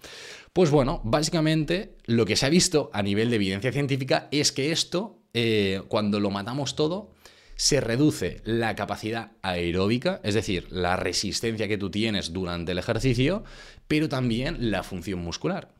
Pues 0.51 0.71
bueno, 0.71 1.01
básicamente 1.03 1.97
lo 2.05 2.25
que 2.25 2.35
se 2.35 2.45
ha 2.45 2.49
visto 2.49 2.89
a 2.93 3.03
nivel 3.03 3.29
de 3.29 3.35
evidencia 3.35 3.71
científica 3.71 4.27
es 4.31 4.51
que 4.51 4.71
esto 4.71 5.21
eh, 5.33 5.81
cuando 5.89 6.19
lo 6.19 6.31
matamos 6.31 6.75
todo, 6.75 7.14
se 7.55 7.81
reduce 7.81 8.41
la 8.43 8.75
capacidad 8.75 9.31
aeróbica, 9.41 10.19
es 10.23 10.33
decir, 10.33 10.67
la 10.71 10.95
resistencia 10.95 11.67
que 11.67 11.77
tú 11.77 11.89
tienes 11.89 12.33
durante 12.33 12.73
el 12.73 12.77
ejercicio, 12.77 13.43
pero 13.87 14.09
también 14.09 14.71
la 14.71 14.83
función 14.83 15.19
muscular. 15.19 15.73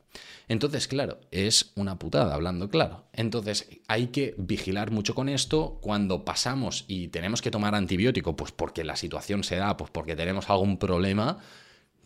Entonces, 0.48 0.86
claro, 0.86 1.20
es 1.32 1.72
una 1.74 1.98
putada, 1.98 2.34
hablando 2.34 2.70
claro. 2.70 3.06
Entonces, 3.12 3.68
hay 3.88 4.08
que 4.08 4.34
vigilar 4.38 4.90
mucho 4.90 5.14
con 5.14 5.28
esto 5.28 5.78
cuando 5.82 6.24
pasamos 6.24 6.84
y 6.86 7.08
tenemos 7.08 7.42
que 7.42 7.50
tomar 7.50 7.74
antibiótico, 7.74 8.36
pues 8.36 8.52
porque 8.52 8.84
la 8.84 8.96
situación 8.96 9.42
se 9.42 9.56
da, 9.56 9.76
pues 9.76 9.90
porque 9.90 10.14
tenemos 10.14 10.48
algún 10.48 10.78
problema, 10.78 11.38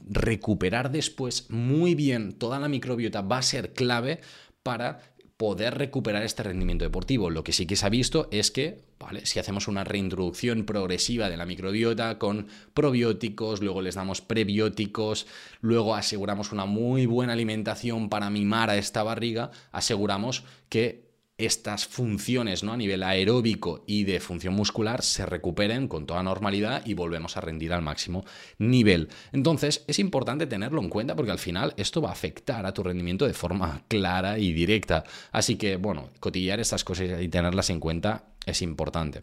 recuperar 0.08 0.90
después 0.90 1.50
muy 1.50 1.94
bien 1.94 2.32
toda 2.32 2.58
la 2.58 2.68
microbiota 2.68 3.20
va 3.20 3.38
a 3.38 3.42
ser 3.42 3.74
clave 3.74 4.20
para 4.62 5.09
poder 5.40 5.78
recuperar 5.78 6.22
este 6.22 6.42
rendimiento 6.42 6.84
deportivo. 6.84 7.30
Lo 7.30 7.42
que 7.42 7.54
sí 7.54 7.64
que 7.64 7.74
se 7.74 7.86
ha 7.86 7.88
visto 7.88 8.28
es 8.30 8.50
que, 8.50 8.82
¿vale? 8.98 9.24
Si 9.24 9.38
hacemos 9.38 9.68
una 9.68 9.84
reintroducción 9.84 10.66
progresiva 10.66 11.30
de 11.30 11.38
la 11.38 11.46
microbiota 11.46 12.18
con 12.18 12.48
probióticos, 12.74 13.62
luego 13.62 13.80
les 13.80 13.94
damos 13.94 14.20
prebióticos, 14.20 15.26
luego 15.62 15.94
aseguramos 15.94 16.52
una 16.52 16.66
muy 16.66 17.06
buena 17.06 17.32
alimentación 17.32 18.10
para 18.10 18.28
mimar 18.28 18.68
a 18.68 18.76
esta 18.76 19.02
barriga, 19.02 19.50
aseguramos 19.72 20.44
que 20.68 21.09
estas 21.44 21.86
funciones 21.86 22.62
¿no? 22.62 22.72
a 22.72 22.76
nivel 22.76 23.02
aeróbico 23.02 23.84
y 23.86 24.04
de 24.04 24.20
función 24.20 24.54
muscular 24.54 25.02
se 25.02 25.26
recuperen 25.26 25.88
con 25.88 26.06
toda 26.06 26.22
normalidad 26.22 26.82
y 26.86 26.94
volvemos 26.94 27.36
a 27.36 27.40
rendir 27.40 27.72
al 27.72 27.82
máximo 27.82 28.24
nivel. 28.58 29.08
Entonces 29.32 29.84
es 29.86 29.98
importante 29.98 30.46
tenerlo 30.46 30.80
en 30.80 30.88
cuenta 30.88 31.16
porque 31.16 31.32
al 31.32 31.38
final 31.38 31.74
esto 31.76 32.00
va 32.02 32.10
a 32.10 32.12
afectar 32.12 32.66
a 32.66 32.74
tu 32.74 32.82
rendimiento 32.82 33.26
de 33.26 33.34
forma 33.34 33.84
clara 33.88 34.38
y 34.38 34.52
directa. 34.52 35.04
Así 35.32 35.56
que 35.56 35.76
bueno, 35.76 36.10
cotillar 36.20 36.60
estas 36.60 36.84
cosas 36.84 37.20
y 37.20 37.28
tenerlas 37.28 37.70
en 37.70 37.80
cuenta 37.80 38.24
es 38.46 38.62
importante. 38.62 39.22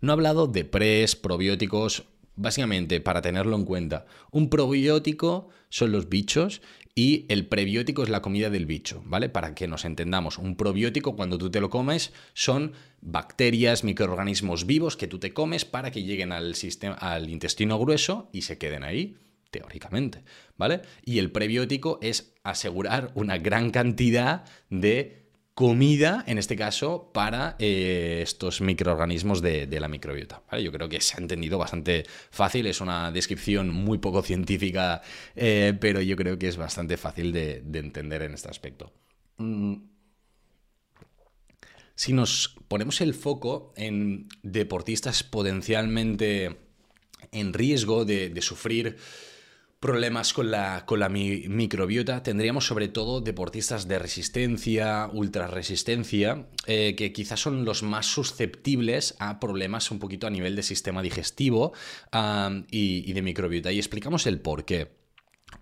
No 0.00 0.12
he 0.12 0.14
hablado 0.14 0.46
de 0.46 0.64
pres, 0.64 1.16
probióticos, 1.16 2.04
básicamente 2.36 3.00
para 3.00 3.22
tenerlo 3.22 3.56
en 3.56 3.64
cuenta. 3.64 4.06
Un 4.30 4.48
probiótico 4.48 5.48
son 5.68 5.92
los 5.92 6.08
bichos 6.08 6.60
y 6.98 7.26
el 7.28 7.46
prebiótico 7.46 8.02
es 8.02 8.08
la 8.08 8.22
comida 8.22 8.48
del 8.48 8.64
bicho, 8.64 9.02
¿vale? 9.04 9.28
Para 9.28 9.54
que 9.54 9.68
nos 9.68 9.84
entendamos, 9.84 10.38
un 10.38 10.56
probiótico 10.56 11.14
cuando 11.14 11.36
tú 11.36 11.50
te 11.50 11.60
lo 11.60 11.68
comes 11.68 12.14
son 12.32 12.72
bacterias, 13.02 13.84
microorganismos 13.84 14.64
vivos 14.64 14.96
que 14.96 15.06
tú 15.06 15.18
te 15.18 15.34
comes 15.34 15.66
para 15.66 15.90
que 15.90 16.02
lleguen 16.02 16.32
al, 16.32 16.54
sistema, 16.54 16.94
al 16.94 17.28
intestino 17.28 17.78
grueso 17.78 18.30
y 18.32 18.42
se 18.42 18.56
queden 18.56 18.82
ahí 18.82 19.18
teóricamente, 19.50 20.24
¿vale? 20.56 20.80
Y 21.04 21.18
el 21.18 21.30
prebiótico 21.30 21.98
es 22.00 22.34
asegurar 22.42 23.12
una 23.14 23.36
gran 23.36 23.70
cantidad 23.70 24.44
de 24.70 25.25
comida, 25.56 26.22
en 26.26 26.36
este 26.36 26.54
caso, 26.54 27.10
para 27.14 27.56
eh, 27.58 28.20
estos 28.22 28.60
microorganismos 28.60 29.40
de, 29.40 29.66
la 29.80 29.88
microbiota. 29.88 30.42
Yo 30.62 30.70
creo 30.70 30.90
que 30.90 31.00
se 31.00 31.16
ha 31.16 31.20
entendido 31.20 31.56
bastante 31.56 32.04
fácil, 32.30 32.66
es 32.66 32.82
una 32.82 33.10
descripción 33.10 33.70
muy 33.70 33.96
poco 33.96 34.20
científica, 34.20 35.00
eh, 35.34 35.72
pero 35.80 36.02
yo 36.02 36.14
creo 36.14 36.38
que 36.38 36.48
es 36.48 36.58
bastante 36.58 36.98
fácil 36.98 37.32
de, 37.32 37.62
entender 37.72 38.20
en 38.20 38.34
este 38.34 38.50
aspecto. 38.50 38.92
Mm. 39.38 39.76
Si 41.94 42.12
nos 42.12 42.54
ponemos 42.68 43.00
el 43.00 43.14
foco 43.14 43.72
en 43.78 44.28
deportistas 44.42 45.22
potencialmente 45.22 46.54
en 47.32 47.54
riesgo 47.54 48.04
de, 48.04 48.28
de 48.28 48.42
sufrir 48.42 48.98
problemas 49.80 50.32
con 50.32 50.50
la, 50.50 50.84
con 50.86 51.00
la 51.00 51.08
microbiota, 51.08 52.22
tendríamos 52.22 52.66
sobre 52.66 52.88
todo 52.88 53.20
deportistas 53.20 53.86
de 53.86 53.98
resistencia, 53.98 55.08
ultra 55.12 55.46
resistencia, 55.46 56.46
eh, 56.66 56.94
que 56.96 57.12
quizás 57.12 57.40
son 57.40 57.64
los 57.64 57.82
más 57.82 58.06
susceptibles 58.06 59.16
a 59.18 59.38
problemas 59.38 59.90
un 59.90 59.98
poquito 59.98 60.26
a 60.26 60.30
nivel 60.30 60.56
de 60.56 60.62
sistema 60.62 61.02
digestivo 61.02 61.72
y, 62.70 63.10
y 63.10 63.12
de 63.12 63.22
microbiota. 63.22 63.72
Y 63.72 63.78
explicamos 63.78 64.26
el 64.26 64.40
por 64.40 64.64
qué. 64.64 64.95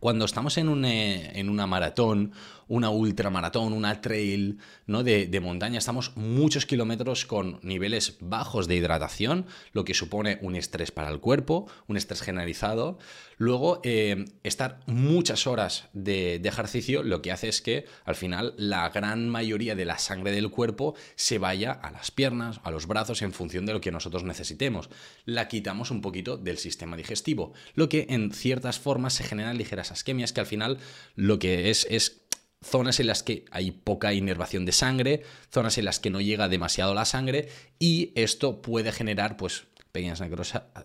Cuando 0.01 0.25
estamos 0.25 0.57
en, 0.59 0.85
eh, 0.85 1.39
en 1.39 1.49
una 1.49 1.67
maratón 1.67 2.33
una 2.69 2.91
ultramaratón, 2.91 3.73
una 3.73 4.01
trail 4.01 4.59
¿no? 4.87 5.03
de, 5.03 5.41
montaña, 5.41 5.79
estamos 5.79 6.17
muchos 6.17 6.67
kilómetros 6.67 7.27
con 7.27 7.59
niveles 7.63 8.17
bajos 8.21 8.67
de 8.69 8.77
hidratación, 8.77 9.47
lo 9.73 9.85
que 9.85 9.95
supone 9.95 10.39
un 10.43 10.57
estrés 10.57 10.91
para 10.91 11.11
el 11.11 11.21
cuerpo, 11.21 11.67
un 11.87 11.97
estrés 11.97 12.23
generalizado. 12.23 12.99
Luego, 13.37 13.81
eh, 13.83 14.25
estar 14.45 14.81
muchas 14.87 15.47
horas 15.47 15.89
de, 15.93 16.37
ejercicio 16.37 17.03
lo 17.03 17.21
que 17.21 17.33
hace 17.33 17.49
es 17.49 17.61
que 17.61 17.85
al 18.05 18.15
final 18.15 18.55
la 18.57 18.89
gran 18.91 19.29
mayoría 19.29 19.75
de 19.75 19.85
la 19.85 19.99
sangre 19.99 20.31
del 20.31 20.51
cuerpo 20.51 20.95
se 21.17 21.39
vaya 21.39 21.73
a 21.73 21.91
las 21.91 22.11
piernas, 22.11 22.61
a 22.63 22.71
los 22.71 22.87
brazos, 22.87 23.23
en 23.23 23.33
función 23.33 23.67
de 23.67 23.73
lo 23.73 23.81
que 23.81 23.91
nosotros 23.91 24.23
necesitemos. 24.23 24.89
La 25.25 25.49
quitamos 25.49 25.91
un 25.91 26.01
poquito 26.01 26.37
del 26.37 26.59
sistema 26.59 26.97
digestivo, 26.97 27.53
lo 27.75 27.89
que 27.89 28.07
en 28.09 28.31
ciertas 28.33 28.79
formas 28.79 29.15
se 29.15 29.25
generan 29.25 29.59
ligeras 29.75 29.91
asquemias 29.91 30.33
que 30.33 30.41
al 30.41 30.47
final 30.47 30.79
lo 31.17 31.39
que 31.39 31.71
es 31.71 31.87
es 31.91 32.21
zonas 32.63 33.01
en 33.01 33.09
las 33.09 33.23
que 33.23 33.45
hay 33.51 33.73
poca 33.73 34.15
inervación 34.15 34.65
de 34.65 34.73
sangre, 34.73 35.23
zonas 35.51 35.77
en 35.77 35.85
las 35.85 35.99
que 35.99 36.11
no 36.11 36.21
llega 36.21 36.49
demasiado 36.49 36.95
la 36.95 37.05
sangre 37.05 37.49
y 37.79 38.13
esto 38.15 38.63
puede 38.63 38.93
generar 38.93 39.37
pues 39.37 39.65
pequeñas 39.93 40.21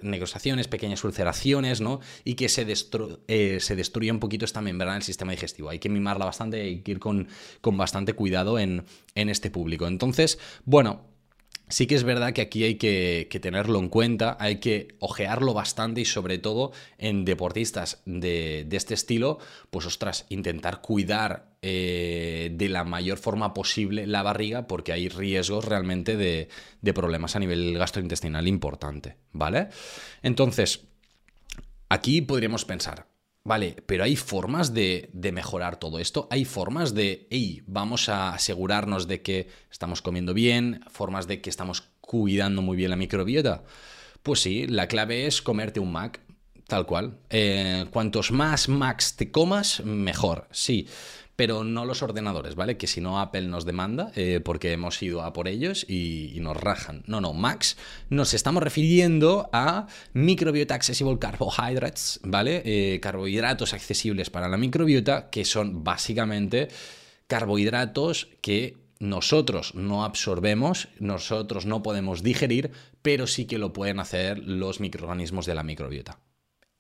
necrosaciones, 0.02 0.68
pequeñas 0.68 1.04
ulceraciones, 1.04 1.82
¿no? 1.82 2.00
Y 2.26 2.36
que 2.36 2.48
se, 2.48 2.68
eh, 3.28 3.60
se 3.60 3.76
destruye 3.76 4.12
un 4.12 4.20
poquito 4.20 4.46
esta 4.46 4.62
membrana 4.62 4.94
del 4.96 5.04
sistema 5.04 5.32
digestivo. 5.32 5.70
Hay 5.70 5.80
que 5.80 5.90
mimarla 5.90 6.26
bastante, 6.26 6.62
hay 6.62 6.82
que 6.82 6.92
ir 6.92 7.00
con, 7.00 7.28
con 7.62 7.76
bastante 7.76 8.14
cuidado 8.14 8.60
en, 8.60 8.86
en 9.16 9.30
este 9.30 9.50
público. 9.50 9.88
Entonces, 9.88 10.38
bueno, 10.66 11.09
Sí 11.70 11.86
que 11.86 11.94
es 11.94 12.04
verdad 12.04 12.34
que 12.34 12.42
aquí 12.42 12.64
hay 12.64 12.76
que, 12.76 13.28
tenerlo 13.42 13.78
en 13.78 13.90
cuenta, 13.90 14.36
hay 14.40 14.58
que 14.58 14.96
ojearlo 14.98 15.54
bastante 15.54 16.02
y 16.02 16.06
sobre 16.06 16.40
todo 16.40 16.72
en 16.98 17.26
deportistas 17.26 18.02
de, 18.06 18.68
este 18.72 18.96
estilo, 18.96 19.38
pues 19.70 19.86
ostras, 19.86 20.26
intentar 20.30 20.82
cuidar 20.82 21.54
eh, 21.62 22.50
de 22.54 22.70
la 22.70 22.86
mayor 22.86 23.20
forma 23.20 23.54
posible 23.54 24.08
la 24.08 24.24
barriga 24.24 24.66
porque 24.66 24.94
hay 24.94 25.10
riesgos 25.10 25.64
realmente 25.64 26.18
de, 26.18 26.50
de 26.82 26.94
problemas 26.94 27.36
a 27.36 27.40
nivel 27.40 27.78
gastrointestinal 27.78 28.48
importante, 28.48 29.18
¿vale? 29.32 29.68
Entonces, 30.24 30.88
aquí 31.88 32.22
podríamos 32.24 32.66
pensar, 32.66 33.06
Vale, 33.50 33.78
pero 33.88 34.04
hay 34.04 34.16
formas 34.16 34.76
de, 34.76 35.10
mejorar 35.34 35.78
todo 35.78 35.98
esto. 35.98 36.28
Hay 36.30 36.46
formas 36.46 36.94
de, 36.94 37.26
hey, 37.32 37.64
vamos 37.66 38.08
a 38.08 38.30
asegurarnos 38.36 39.08
de 39.08 39.24
que 39.24 39.48
estamos 39.72 40.04
comiendo 40.04 40.36
bien, 40.36 40.82
formas 40.88 41.26
de 41.26 41.42
que 41.42 41.50
estamos 41.50 41.90
cuidando 42.00 42.62
muy 42.62 42.78
bien 42.78 42.92
la 42.92 42.96
microbiota. 42.96 43.64
Pues 44.22 44.42
sí, 44.42 44.68
la 44.68 44.88
clave 44.88 45.26
es 45.26 45.42
comerte 45.42 45.80
un 45.80 45.92
Mac, 45.92 46.20
tal 46.68 46.86
cual. 46.86 47.22
Eh, 47.32 47.88
cuantos 47.90 48.30
más 48.32 48.70
Macs 48.70 49.16
te 49.16 49.32
comas, 49.32 49.84
mejor, 49.84 50.48
sí 50.52 50.88
pero 51.40 51.64
no 51.64 51.86
los 51.86 52.04
ordenadores, 52.04 52.56
¿vale? 52.56 52.76
Que 52.76 52.86
si 52.86 53.00
no 53.00 53.22
Apple 53.22 53.44
nos 53.44 53.64
demanda 53.64 54.12
eh, 54.18 54.42
porque 54.44 54.74
hemos 54.74 55.02
ido 55.02 55.22
a 55.22 55.32
por 55.32 55.48
ellos 55.48 55.86
y, 55.88 56.38
nos 56.42 56.58
rajan. 56.58 57.02
No, 57.08 57.22
no, 57.22 57.32
Max, 57.32 57.78
nos 58.10 58.34
estamos 58.34 58.62
refiriendo 58.62 59.50
a 59.54 59.88
Microbiota 60.12 60.76
Accessible 60.76 61.18
Carbohydrates, 61.18 62.20
¿vale? 62.24 62.62
Eh, 62.66 63.00
carbohidratos 63.00 63.74
accesibles 63.74 64.30
para 64.30 64.50
la 64.50 64.58
microbiota, 64.58 65.30
que 65.30 65.46
son 65.46 65.82
básicamente 65.86 66.68
carbohidratos 67.28 68.28
que 68.42 68.76
nosotros 69.00 69.76
no 69.76 70.04
absorbemos, 70.04 70.90
nosotros 71.00 71.66
no 71.66 71.82
podemos 71.82 72.22
digerir, 72.22 72.72
pero 73.02 73.28
sí 73.28 73.46
que 73.46 73.60
lo 73.60 73.72
pueden 73.72 74.02
hacer 74.02 74.40
los 74.40 74.82
microorganismos 74.82 75.46
de 75.46 75.56
la 75.56 75.64
microbiota. 75.64 76.20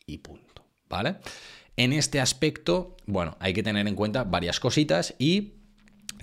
Y 0.06 0.18
punto, 0.18 0.66
¿vale? 0.90 1.16
En 1.80 1.94
este 1.94 2.20
aspecto, 2.20 2.98
bueno, 3.06 3.38
hay 3.40 3.54
que 3.54 3.64
tener 3.64 3.88
en 3.88 3.96
cuenta 3.96 4.26
varias 4.26 4.60
cositas 4.60 5.16
y 5.18 5.54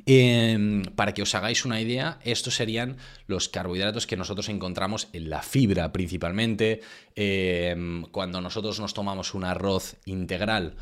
em, 0.05 0.83
para 0.83 1.15
que 1.15 1.23
os 1.23 1.35
hagáis 1.35 1.65
una 1.65 1.81
idea, 1.81 2.19
estos 2.25 2.57
serían 2.57 2.99
los 3.27 3.49
carbohidratos 3.49 4.07
que 4.07 4.19
nosotros 4.19 4.51
encontramos 4.51 5.09
en 5.15 5.31
la 5.31 5.41
fibra 5.41 5.95
principalmente. 5.95 6.83
Em, 7.15 8.03
cuando 8.03 8.43
nosotros 8.43 8.79
nos 8.81 8.93
tomamos 8.93 9.33
un 9.33 9.45
arroz 9.45 9.97
integral, 10.05 10.77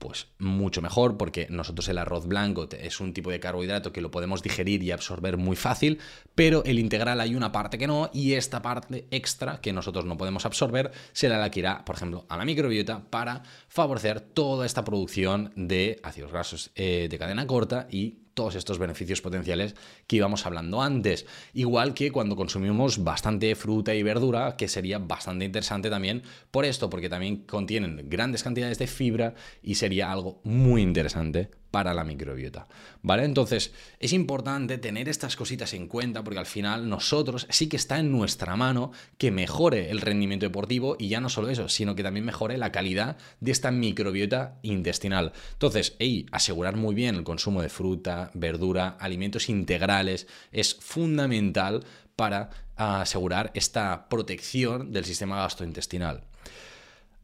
pues 0.00 0.26
mucho 0.38 0.82
mejor 0.82 1.16
porque 1.16 1.46
nosotros 1.50 1.86
el 1.88 1.98
arroz 1.98 2.26
blanco 2.26 2.66
es 2.72 2.98
un 3.00 3.12
tipo 3.12 3.30
de 3.30 3.38
carbohidrato 3.38 3.92
que 3.92 4.00
lo 4.00 4.10
podemos 4.10 4.42
digerir 4.42 4.82
y 4.82 4.90
absorber 4.90 5.36
muy 5.36 5.54
fácil, 5.54 6.00
pero 6.34 6.64
el 6.64 6.78
integral 6.78 7.20
hay 7.20 7.36
una 7.36 7.52
parte 7.52 7.78
que 7.78 7.86
no 7.86 8.10
y 8.12 8.32
esta 8.32 8.62
parte 8.62 9.06
extra 9.10 9.60
que 9.60 9.72
nosotros 9.72 10.06
no 10.06 10.16
podemos 10.16 10.46
absorber 10.46 10.90
será 11.12 11.38
la 11.38 11.50
que 11.50 11.60
irá, 11.60 11.84
por 11.84 11.96
ejemplo, 11.96 12.24
a 12.28 12.38
la 12.38 12.46
microbiota 12.46 13.04
para 13.10 13.42
favorecer 13.68 14.20
toda 14.20 14.64
esta 14.66 14.84
producción 14.84 15.52
de 15.54 16.00
ácidos 16.02 16.32
grasos 16.32 16.70
eh, 16.74 17.06
de 17.10 17.18
cadena 17.18 17.46
corta 17.46 17.86
y 17.90 18.29
todos 18.40 18.54
estos 18.54 18.78
beneficios 18.78 19.20
potenciales 19.20 19.74
que 20.06 20.16
íbamos 20.16 20.46
hablando 20.46 20.80
antes. 20.80 21.26
Igual 21.52 21.92
que 21.92 22.10
cuando 22.10 22.36
consumimos 22.36 23.04
bastante 23.04 23.54
fruta 23.54 23.94
y 23.94 24.02
verdura, 24.02 24.56
que 24.56 24.66
sería 24.66 24.98
bastante 24.98 25.44
interesante 25.44 25.90
también 25.90 26.22
por 26.50 26.64
esto, 26.64 26.88
porque 26.88 27.10
también 27.10 27.44
contienen 27.44 28.06
grandes 28.08 28.42
cantidades 28.42 28.78
de 28.78 28.86
fibra 28.86 29.34
y 29.62 29.74
sería 29.74 30.10
algo 30.10 30.40
muy 30.42 30.80
interesante 30.80 31.50
para 31.70 31.94
la 31.94 32.04
microbiota. 32.04 32.66
¿Vale? 33.02 33.24
Entonces, 33.24 33.72
es 33.98 34.12
importante 34.12 34.78
tener 34.78 35.08
estas 35.08 35.36
cositas 35.36 35.72
en 35.74 35.86
cuenta 35.86 36.22
porque 36.24 36.38
al 36.38 36.46
final 36.46 36.88
nosotros 36.88 37.46
sí 37.50 37.68
que 37.68 37.76
está 37.76 37.98
en 37.98 38.12
nuestra 38.12 38.56
mano 38.56 38.92
que 39.18 39.30
mejore 39.30 39.90
el 39.90 40.00
rendimiento 40.00 40.46
deportivo 40.46 40.96
y 40.98 41.08
ya 41.08 41.20
no 41.20 41.28
solo 41.28 41.48
eso, 41.48 41.68
sino 41.68 41.94
que 41.94 42.02
también 42.02 42.26
mejore 42.26 42.58
la 42.58 42.72
calidad 42.72 43.16
de 43.40 43.52
esta 43.52 43.70
microbiota 43.70 44.58
intestinal. 44.62 45.32
Entonces, 45.52 45.96
hey, 45.98 46.26
asegurar 46.32 46.76
muy 46.76 46.94
bien 46.94 47.14
el 47.14 47.24
consumo 47.24 47.62
de 47.62 47.68
fruta, 47.68 48.30
verdura, 48.34 48.96
alimentos 49.00 49.48
integrales 49.48 50.26
es 50.52 50.74
fundamental 50.74 51.84
para 52.16 52.50
asegurar 52.76 53.50
esta 53.54 54.08
protección 54.08 54.92
del 54.92 55.04
sistema 55.04 55.36
gastrointestinal. 55.36 56.24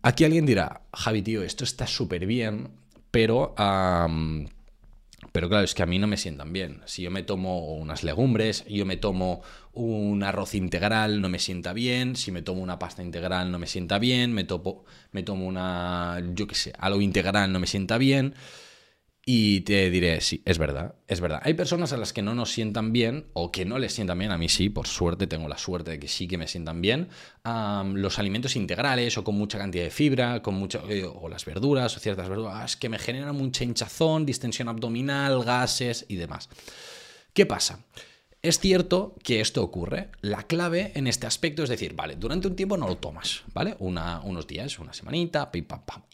Aquí 0.03 0.25
alguien 0.25 0.47
dirá, 0.47 0.83
Javi, 0.93 1.23
tío, 1.23 1.43
esto 1.43 1.65
está 1.65 1.87
súper 1.87 2.27
bien, 2.27 2.69
pero, 3.17 3.55
pero 5.33 5.49
claro, 5.49 5.65
es 5.65 5.75
que 5.75 5.83
a 5.83 5.87
mí 5.87 5.99
no 5.99 6.07
me 6.07 6.19
sientan 6.19 6.53
bien. 6.53 6.83
Si 6.85 7.01
yo 7.01 7.11
me 7.11 7.23
tomo 7.23 7.75
unas 7.77 8.05
legumbres, 8.05 8.67
yo 8.69 8.85
me 8.85 8.99
tomo 8.99 9.41
un 9.73 10.23
arroz 10.23 10.55
integral, 10.55 11.23
no 11.23 11.31
me 11.31 11.39
sienta 11.39 11.73
bien. 11.73 12.15
Si 12.15 12.31
me 12.31 12.43
tomo 12.43 12.63
una 12.63 12.79
pasta 12.79 13.03
integral, 13.03 13.51
no 13.51 13.59
me 13.59 13.69
sienta 13.69 13.99
bien. 13.99 14.35
Me, 14.35 14.45
topo, 14.45 14.85
me 15.13 15.23
tomo 15.23 15.47
una, 15.47 16.23
yo 16.35 16.47
qué 16.47 16.55
sé, 16.55 16.75
algo 16.79 17.01
integral, 17.01 17.51
no 17.55 17.59
me 17.59 17.67
sienta 17.67 17.97
bien. 17.97 18.35
Y 19.29 19.63
te 19.63 19.91
diré, 19.91 20.21
sí, 20.21 20.41
es 20.45 20.57
verdad, 20.57 20.95
es 21.09 21.21
verdad. 21.21 21.41
Hay 21.43 21.55
personas 21.55 21.93
a 21.93 21.97
las 21.97 22.13
que 22.13 22.23
no 22.23 22.37
nos 22.37 22.53
sientan 22.53 22.93
bien 22.93 23.27
o 23.33 23.51
que 23.51 23.65
no 23.65 23.81
les 23.81 23.93
sientan 23.93 24.21
bien, 24.21 24.31
a 24.31 24.39
mí 24.39 24.49
sí, 24.49 24.69
por 24.69 24.87
suerte, 24.87 25.27
tengo 25.27 25.49
la 25.49 25.59
suerte 25.59 25.91
de 25.91 25.99
que 25.99 26.07
sí 26.07 26.29
que 26.29 26.39
me 26.39 26.47
sientan 26.47 26.81
bien, 26.81 27.09
los 27.45 28.21
alimentos 28.21 28.55
integrales 28.55 29.19
o 29.19 29.25
con 29.25 29.35
mucha 29.35 29.59
cantidad 29.59 29.83
de 29.83 29.91
fibra, 29.91 30.43
con 30.43 30.55
mucho, 30.55 30.89
eh, 30.89 31.05
o 31.05 31.29
las 31.29 31.45
verduras 31.45 31.97
o 31.97 31.99
ciertas 31.99 32.29
verduras 32.29 32.77
que 32.77 32.89
me 32.89 33.01
generan 33.01 33.35
mucha 33.35 33.65
hinchazón, 33.65 34.25
distensión 34.25 34.69
abdominal, 34.69 35.43
gases 35.43 36.05
y 36.07 36.15
demás. 36.15 36.49
¿Qué 37.33 37.47
pasa? 37.47 37.85
Es 38.47 38.61
cierto 38.61 39.17
que 39.25 39.41
esto 39.41 39.61
ocurre. 39.61 40.09
La 40.21 40.45
clave 40.45 40.93
en 40.95 41.09
este 41.09 41.27
aspecto 41.27 41.65
es 41.65 41.69
decir, 41.69 41.97
vale, 41.97 42.15
durante 42.15 42.47
un 42.47 42.55
tiempo 42.55 42.77
no 42.77 42.87
lo 42.87 42.97
tomas, 42.97 43.43
¿vale? 43.53 43.75
Unos 43.81 44.47
días, 44.47 44.79
una 44.79 44.93
semanita. 44.93 45.51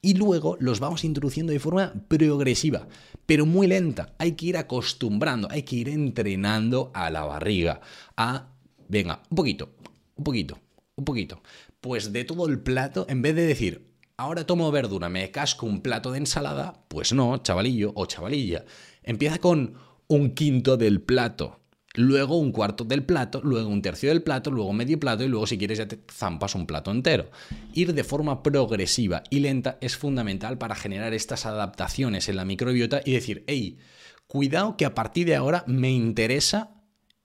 Y 0.01 0.15
luego 0.15 0.57
los 0.59 0.81
vamos 0.81 1.05
introduciendo 1.05 1.53
de 1.53 1.59
forma 1.59 1.93
progresiva, 2.09 2.89
pero 3.27 3.45
muy 3.45 3.67
lenta. 3.67 4.15
Hay 4.17 4.33
que 4.33 4.47
ir 4.47 4.57
acostumbrando, 4.57 5.47
hay 5.51 5.65
que 5.65 5.77
ir 5.77 5.91
entrenando 5.91 6.91
a 6.95 7.11
la 7.11 7.23
barriga. 7.25 7.83
A, 8.17 8.49
venga, 8.89 9.21
un 9.29 9.37
poquito, 9.37 9.75
un 10.17 10.25
poquito, 10.25 10.59
un 10.97 11.05
poquito. 11.05 11.43
Pues 11.83 12.15
de 12.15 12.25
todo 12.25 12.47
el 12.47 12.61
plato, 12.61 13.05
en 13.11 13.21
vez 13.21 13.35
de 13.35 13.45
decir, 13.45 13.93
ahora 14.17 14.47
tomo 14.47 14.73
verdura, 14.73 15.11
me 15.11 15.31
casco 15.31 15.67
un 15.67 15.83
plato 15.83 16.13
de 16.13 16.19
ensalada, 16.21 16.83
pues 16.89 17.13
no, 17.13 17.37
chavalillo 17.43 17.93
o 17.95 18.07
chavalilla. 18.07 18.65
Empieza 19.03 19.37
con 19.37 19.75
un 20.09 20.31
quinto 20.31 20.79
del 20.79 21.03
plato 21.03 21.59
luego 21.95 22.39
un 22.39 22.53
cuarto 22.53 22.85
del 22.85 23.05
plato, 23.05 23.41
luego 23.43 23.69
un 23.69 23.83
tercio 23.83 24.09
del 24.09 24.23
plato, 24.23 24.51
luego 24.51 24.73
medio 24.73 24.99
plato 24.99 25.25
y 25.25 25.29
luego 25.29 25.47
si 25.47 25.59
quieres 25.59 25.79
ya 25.79 25.89
te 25.89 25.99
zampas 26.11 26.55
un 26.55 26.67
plato 26.67 26.91
entero. 26.91 27.31
Ir 27.75 27.93
de 27.95 28.05
forma 28.05 28.43
progresiva 28.43 29.23
y 29.31 29.41
lenta 29.41 29.79
es 29.81 29.97
fundamental 29.97 30.59
para 30.59 30.75
generar 30.75 31.15
estas 31.15 31.47
adaptaciones 31.47 32.29
en 32.29 32.37
la 32.37 32.45
microbiota 32.45 33.01
y 33.05 33.13
decir, 33.13 33.45
hey, 33.47 33.79
cuidado 34.27 34.77
que 34.77 34.87
a 34.87 34.95
partir 34.95 35.27
de 35.27 35.37
ahora 35.37 35.65
me 35.67 35.91
interesa 35.91 36.71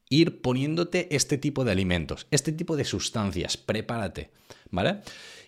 ir 0.10 0.42
poniéndote 0.42 1.14
este 1.16 1.38
tipo 1.38 1.66
de 1.66 1.72
alimentos, 1.72 2.28
este 2.32 2.52
tipo 2.52 2.78
de 2.78 2.86
sustancias, 2.86 3.58
prepárate, 3.58 4.32
¿vale? 4.72 5.02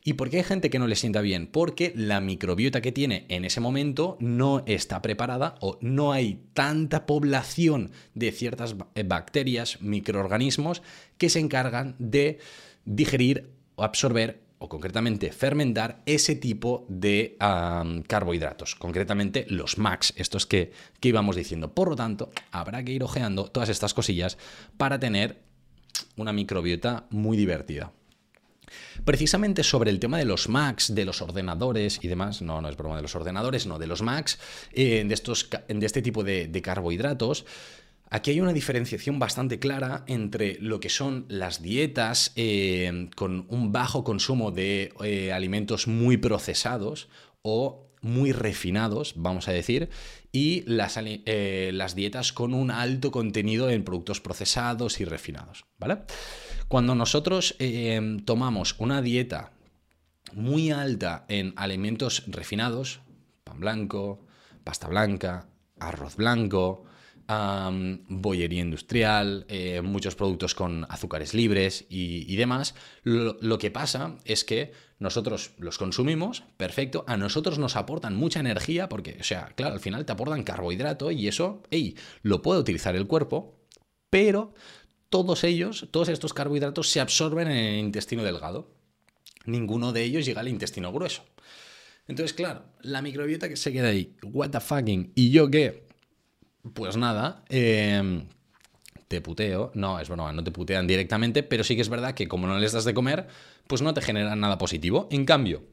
¿Y 0.03 0.13
por 0.13 0.29
qué 0.29 0.38
hay 0.38 0.43
gente 0.43 0.69
que 0.69 0.79
no 0.79 0.88
le 0.88 0.95
sienta 0.95 1.21
bien? 1.21 1.47
Porque 1.47 1.93
la 1.95 2.21
microbiota 2.21 2.81
que 2.81 2.91
tiene 2.91 3.25
en 3.29 3.45
ese 3.45 3.59
momento 3.59 4.17
no 4.19 4.63
está 4.65 5.01
preparada 5.01 5.55
o 5.59 5.77
no 5.81 6.12
hay 6.12 6.41
tanta 6.53 7.05
población 7.05 7.91
de 8.13 8.31
ciertas 8.31 8.75
eh, 8.95 9.03
bacterias, 9.03 9.81
microorganismos 9.81 10.81
que 11.17 11.29
se 11.29 11.39
encargan 11.39 11.95
de 11.99 12.39
digerir 12.85 13.49
o 13.75 13.83
absorber 13.83 14.41
o 14.59 14.67
concretamente 14.67 15.31
fermentar 15.31 16.01
ese 16.05 16.35
tipo 16.35 16.85
de 16.89 17.38
carbohidratos, 18.07 18.75
concretamente 18.75 19.45
los 19.47 19.77
MAX, 19.77 20.13
estos 20.17 20.45
que, 20.45 20.73
que 20.99 21.09
íbamos 21.09 21.38
diciendo. 21.38 21.73
Por 21.73 21.89
lo 21.89 21.95
tanto, 21.95 22.29
habrá 22.51 22.83
que 22.83 22.91
ir 22.91 23.03
ojeando 23.03 23.49
todas 23.49 23.69
estas 23.69 23.93
cosillas 23.93 24.38
para 24.75 24.99
tener 24.99 25.39
una 26.17 26.33
microbiota 26.33 27.07
muy 27.09 27.38
divertida. 27.38 27.93
Precisamente 29.05 29.63
sobre 29.63 29.91
el 29.91 29.99
tema 29.99 30.17
de 30.17 30.25
los 30.25 30.49
Macs, 30.49 30.93
de 30.93 31.05
los 31.05 31.21
ordenadores 31.21 31.99
y 32.01 32.08
demás, 32.08 32.41
no, 32.41 32.62
no 32.62 32.69
es 32.69 32.77
broma 32.77 32.95
de 32.95 33.01
los 33.01 33.15
ordenadores, 33.15 33.65
no, 33.65 33.79
de 33.79 33.88
los 33.88 34.01
Macs, 34.01 34.39
eh, 34.73 35.03
de, 35.08 35.13
estos, 35.13 35.49
de 35.67 35.86
este 35.86 36.01
tipo 36.01 36.23
de, 36.23 36.62
carbohidratos, 36.62 37.45
Aquí 38.12 38.32
hay 38.32 38.41
una 38.41 38.53
diferenciación 38.53 39.19
bastante 39.19 39.60
clara 39.60 40.03
entre 40.08 40.58
lo 40.60 40.79
que 40.79 40.89
son 40.89 41.25
las 41.29 41.62
dietas 41.62 42.32
eh, 42.36 43.08
con 43.15 43.45
un 43.49 43.71
bajo 43.71 44.03
consumo 44.03 44.49
de 44.49 44.91
eh, 45.03 45.32
alimentos 45.32 45.88
muy 45.88 46.17
procesados 46.17 47.08
o 47.43 47.86
muy 48.01 48.32
refinados, 48.32 49.13
vamos 49.15 49.47
a 49.47 49.51
decir, 49.51 49.89
y 50.32 50.63
las, 50.68 50.98
las, 50.98 51.96
dietas 51.96 52.34
con 52.34 52.54
un 52.54 52.72
alto 52.72 53.12
contenido 53.12 53.70
en 53.70 53.84
productos 53.84 54.22
procesados 54.22 55.00
y 55.00 55.06
refinados, 55.06 55.65
¿vale? 55.78 56.04
Cuando 56.68 56.94
nosotros 56.94 57.56
em, 57.58 58.20
tomamos 58.20 58.76
una 58.78 59.02
dieta 59.02 59.52
muy 60.34 60.70
alta 60.70 61.26
en 61.28 61.54
alimentos 61.56 62.24
refinados, 62.28 63.02
pan 63.44 63.60
blanco, 63.60 64.26
pasta 64.63 64.88
blanca, 64.88 65.48
arroz 65.80 66.15
blanco, 66.15 66.86
bollería 67.30 68.62
industrial, 68.62 69.46
eh, 69.50 69.82
muchos 69.82 70.15
productos 70.15 70.56
con 70.56 70.88
azúcares 70.89 71.36
libres 71.36 71.86
y, 71.88 72.36
demás, 72.36 72.74
lo, 73.04 73.58
que 73.60 73.70
pasa 73.70 74.18
es 74.26 74.44
que 74.44 74.72
nosotros 74.98 75.52
los 75.60 75.78
consumimos, 75.78 76.44
perfecto, 76.58 77.04
a 77.08 77.18
nosotros 77.18 77.60
nos 77.60 77.76
aportan 77.76 78.15
mucha 78.15 78.39
energía 78.39 78.89
porque, 78.89 79.18
o 79.20 79.24
sea, 79.24 79.54
claro, 79.56 79.76
al 79.76 79.80
final 79.80 80.06
te 80.06 80.12
aportan 80.12 80.44
carbohidrato 80.44 81.12
y 81.12 81.28
eso, 81.28 81.62
hey, 81.70 81.96
lo 82.24 82.42
puede 82.42 82.62
utilizar 82.62 82.96
el 82.96 83.06
cuerpo, 83.06 83.60
pero 84.10 84.56
todos 85.10 85.44
ellos, 85.44 85.88
todos 85.92 86.10
estos 86.10 86.34
carbohidratos 86.34 86.89
se 86.89 87.00
absorben 87.00 87.48
en 87.48 87.58
el 87.58 87.80
intestino 87.80 88.24
delgado. 88.24 88.72
Ninguno 89.46 89.94
de 89.94 90.04
ellos 90.04 90.26
llega 90.26 90.42
al 90.42 90.48
intestino 90.48 90.92
grueso. 90.92 91.24
Entonces, 92.08 92.34
claro, 92.34 92.65
la 92.82 93.04
microbiota 93.04 93.48
que 93.48 93.56
se 93.56 93.72
queda 93.72 93.89
ahí, 93.89 94.15
what 94.24 94.50
the 94.50 94.60
fucking, 94.60 95.12
y 95.15 95.30
yo 95.30 95.50
qué, 95.52 95.88
pues 96.74 96.98
nada, 96.98 97.43
em, 97.50 98.26
te 99.08 99.22
puteo, 99.22 99.72
no, 99.74 100.00
es 100.00 100.08
bueno, 100.08 100.32
no 100.32 100.43
te 100.43 100.52
putean 100.52 100.88
directamente, 100.88 101.43
pero 101.43 101.63
sí 101.63 101.76
que 101.76 101.82
es 101.82 101.89
verdad 101.89 102.13
que 102.13 102.28
como 102.28 102.48
no 102.48 102.60
les 102.60 102.72
das 102.72 102.86
de 102.86 102.93
comer, 102.93 103.28
pues 103.67 103.82
no 103.82 103.93
te 103.93 104.02
generan 104.02 104.39
nada 104.39 104.58
positivo. 104.58 105.08
En 105.12 105.26
cambio, 105.26 105.63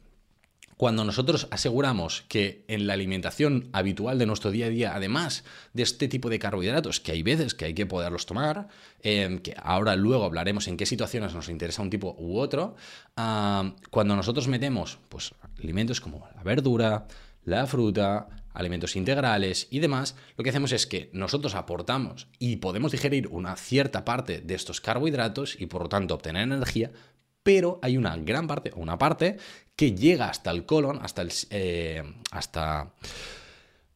cuando 0.77 1.05
nosotros 1.05 1.49
aseguramos 1.51 2.25
que 2.29 2.64
en 2.68 2.87
la 2.87 2.92
alimentación 2.92 3.70
habitual 3.72 4.18
de 4.18 4.27
nuestro 4.27 4.51
día 4.51 4.66
a 4.66 4.68
día, 4.68 4.94
además 4.94 5.44
de 5.72 5.83
este 5.83 6.07
tipo 6.07 6.29
de 6.29 6.38
carbohidratos, 6.38 7.01
que 7.01 7.12
hay 7.12 7.22
veces 7.22 7.55
que 7.55 7.64
hay 7.64 7.75
que 7.75 7.87
poderlos 7.87 8.27
tomar, 8.27 8.68
em, 9.03 9.38
que 9.38 9.55
ahora 9.62 9.96
luego 9.96 10.25
hablaremos 10.25 10.68
en 10.68 10.77
qué 10.77 10.85
situaciones 10.85 11.33
nos 11.33 11.49
interesa 11.49 11.81
un 11.81 11.88
tipo 11.88 12.14
u 12.18 12.38
otro, 12.38 12.77
cuando 13.14 14.16
nosotros 14.16 14.49
metemos 14.49 14.99
pues, 15.09 15.35
alimentos 15.59 16.01
como 16.03 16.29
la 16.37 16.42
verdura, 16.42 17.07
la 17.44 17.66
fruta, 17.66 18.29
alimentos 18.57 18.97
integrales 18.97 19.69
y 19.71 19.79
demás, 19.79 20.16
lo 20.37 20.45
que 20.45 20.51
hacemos 20.51 20.73
es 20.73 20.87
que 20.87 21.11
nosotros 21.12 21.55
aportamos 21.55 22.29
y 22.38 22.57
podemos 22.57 22.92
digerir 22.92 23.29
una 23.29 23.57
cierta 23.57 24.05
parte 24.05 24.40
de 24.40 24.55
estos 24.55 24.81
carbohidratos 24.81 25.61
y 25.61 25.66
por 25.66 25.83
lo 25.83 25.88
tanto 25.88 26.14
obtener 26.14 26.42
energía, 26.42 26.90
pero 27.42 27.79
hay 27.83 27.97
una 27.97 28.16
gran 28.16 28.47
parte, 28.47 28.73
una 28.75 28.99
parte 28.99 29.37
que 29.77 29.95
llega 29.95 30.29
hasta 30.29 30.51
el 30.51 30.66
colon, 30.66 30.99
hasta 31.03 31.23
el... 31.23 31.33
Eh, 31.51 32.03
hasta 32.33 32.92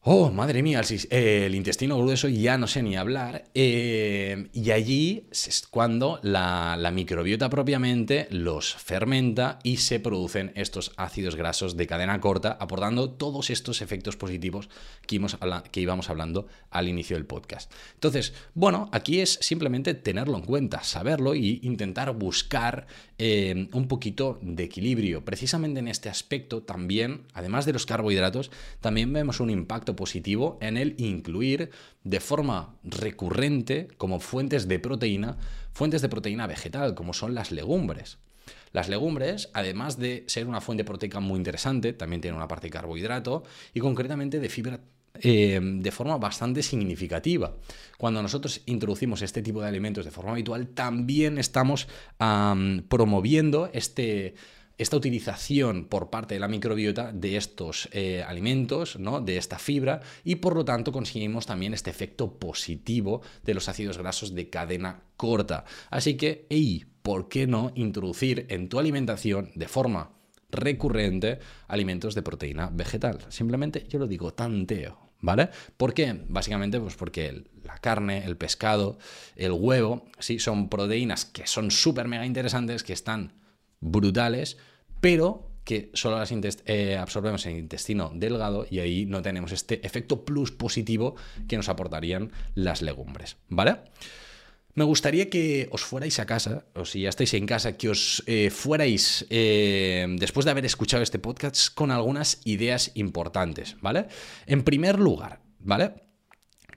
Oh, 0.03 0.31
madre 0.31 0.63
mía, 0.63 0.81
el, 1.11 1.53
intestino 1.53 1.95
grueso 1.95 2.27
ya 2.27 2.57
no 2.57 2.65
sé 2.65 2.81
ni 2.81 2.97
hablar. 2.97 3.43
Eh, 3.53 4.49
y 4.51 4.71
allí 4.71 5.27
es 5.29 5.67
cuando 5.69 6.19
la, 6.23 6.91
microbiota 6.91 7.51
propiamente 7.51 8.27
los 8.31 8.73
fermenta 8.73 9.59
y 9.61 9.77
se 9.77 9.99
producen 9.99 10.53
estos 10.55 10.91
ácidos 10.97 11.35
grasos 11.35 11.77
de 11.77 11.85
cadena 11.85 12.19
corta, 12.19 12.57
aportando 12.59 13.11
todos 13.11 13.51
estos 13.51 13.83
efectos 13.83 14.17
positivos 14.17 14.69
que, 15.05 15.17
íbamos, 15.17 15.37
que 15.69 15.81
íbamos 15.81 16.09
hablando 16.09 16.47
al 16.71 16.87
inicio 16.87 17.15
del 17.15 17.27
podcast. 17.27 17.71
Entonces, 17.93 18.33
bueno, 18.55 18.89
aquí 18.91 19.19
es 19.19 19.37
simplemente 19.39 19.93
tenerlo 19.93 20.35
en 20.35 20.45
cuenta, 20.45 20.83
saberlo 20.83 21.35
y 21.35 21.59
intentar 21.61 22.11
buscar 22.15 22.87
eh, 23.19 23.67
un 23.71 23.87
poquito 23.87 24.39
de 24.41 24.63
equilibrio. 24.63 25.23
Precisamente 25.23 25.79
en 25.79 25.87
este 25.87 26.09
aspecto 26.09 26.63
también, 26.63 27.21
además 27.35 27.67
de 27.67 27.73
los 27.73 27.85
carbohidratos, 27.85 28.49
también 28.79 29.13
vemos 29.13 29.39
un 29.39 29.51
impacto 29.51 29.90
positivo 29.95 30.57
en 30.61 30.77
el 30.77 30.95
incluir 30.97 31.69
de 32.03 32.19
forma 32.19 32.75
recurrente 32.83 33.87
como 33.97 34.19
fuentes 34.19 34.67
de 34.67 34.79
proteína, 34.79 35.37
fuentes 35.73 36.01
de 36.01 36.09
proteína 36.09 36.47
vegetal, 36.47 36.95
como 36.95 37.13
son 37.13 37.35
las 37.35 37.51
legumbres. 37.51 38.17
Las 38.71 38.89
legumbres, 38.89 39.49
además 39.53 39.97
de 39.97 40.23
ser 40.27 40.47
una 40.47 40.61
fuente 40.61 40.83
proteica 40.83 41.19
muy 41.19 41.37
interesante, 41.37 41.93
también 41.93 42.21
tienen 42.21 42.37
una 42.37 42.47
parte 42.47 42.67
de 42.67 42.71
carbohidrato 42.71 43.43
y 43.73 43.79
concretamente 43.79 44.39
de 44.39 44.49
fibra 44.49 44.79
eh, 45.15 45.59
de 45.61 45.91
forma 45.91 46.17
bastante 46.17 46.63
significativa. 46.63 47.53
Cuando 47.97 48.21
nosotros 48.21 48.61
introducimos 48.65 49.21
este 49.21 49.41
tipo 49.41 49.61
de 49.61 49.67
alimentos 49.67 50.05
de 50.05 50.11
forma 50.11 50.31
habitual, 50.31 50.69
también 50.69 51.37
estamos 51.37 51.87
promoviendo 52.87 53.69
este 53.73 54.35
esta 54.81 54.97
utilización 54.97 55.85
por 55.85 56.09
parte 56.09 56.33
de 56.33 56.39
la 56.39 56.47
microbiota 56.47 57.11
de 57.11 57.37
estos 57.37 57.87
eh, 57.91 58.23
alimentos, 58.27 58.97
¿no? 58.97 59.21
de 59.21 59.37
esta 59.37 59.59
fibra, 59.59 60.01
y 60.23 60.35
por 60.37 60.55
lo 60.55 60.65
tanto 60.65 60.91
conseguimos 60.91 61.45
también 61.45 61.75
este 61.75 61.91
efecto 61.91 62.39
positivo 62.39 63.21
de 63.43 63.53
los 63.53 63.69
ácidos 63.69 63.99
grasos 63.99 64.33
de 64.33 64.49
cadena 64.49 65.03
corta. 65.17 65.65
Así 65.91 66.15
que, 66.15 66.47
¿por 67.03 67.29
qué 67.29 67.45
no 67.45 67.71
introducir 67.75 68.47
en 68.49 68.69
tu 68.69 68.79
alimentación 68.79 69.51
de 69.53 69.67
forma 69.67 70.13
recurrente 70.49 71.37
alimentos 71.67 72.15
de 72.15 72.23
proteína 72.23 72.71
vegetal? 72.73 73.19
Simplemente 73.29 73.85
yo 73.87 73.99
lo 73.99 74.07
digo 74.07 74.33
tanteo. 74.33 75.11
¿Vale? 75.23 75.49
¿Por 75.77 75.93
qué? 75.93 76.19
Básicamente, 76.29 76.79
pues 76.79 76.95
porque 76.95 77.43
la 77.63 77.77
carne, 77.77 78.25
el 78.25 78.37
pescado, 78.37 78.97
el 79.35 79.51
huevo, 79.51 80.07
sí, 80.17 80.39
son 80.39 80.67
proteínas 80.67 81.25
que 81.25 81.45
son 81.45 81.69
súper 81.69 82.07
mega 82.07 82.25
interesantes, 82.25 82.81
que 82.81 82.93
están 82.93 83.33
brutales, 83.81 84.57
pero 85.01 85.51
que 85.63 85.91
solo 85.93 86.17
las 86.17 86.31
eh, 86.65 86.97
absorbemos 86.97 87.45
en 87.45 87.53
el 87.53 87.59
intestino 87.59 88.11
delgado 88.15 88.65
y 88.69 88.79
ahí 88.79 89.05
no 89.05 89.21
tenemos 89.21 89.51
este 89.51 89.85
efecto 89.85 90.25
plus 90.25 90.51
positivo 90.51 91.15
que 91.47 91.57
nos 91.57 91.69
aportarían 91.69 92.31
las 92.55 92.81
legumbres, 92.81 93.37
¿vale? 93.47 93.77
Me 94.73 94.85
gustaría 94.85 95.29
que 95.29 95.67
os 95.71 95.83
fuerais 95.83 96.19
a 96.19 96.25
casa, 96.25 96.65
o 96.75 96.85
si 96.85 97.01
ya 97.01 97.09
estáis 97.09 97.33
en 97.33 97.45
casa, 97.45 97.75
que 97.75 97.89
os 97.89 98.23
eh, 98.25 98.49
fuerais, 98.49 99.25
eh, 99.29 100.07
después 100.17 100.45
de 100.45 100.51
haber 100.51 100.65
escuchado 100.65 101.03
este 101.03 101.19
podcast, 101.19 101.73
con 101.73 101.91
algunas 101.91 102.39
ideas 102.45 102.91
importantes, 102.95 103.75
¿vale? 103.81 104.07
En 104.45 104.63
primer 104.63 104.97
lugar, 104.97 105.41
¿vale? 105.59 106.10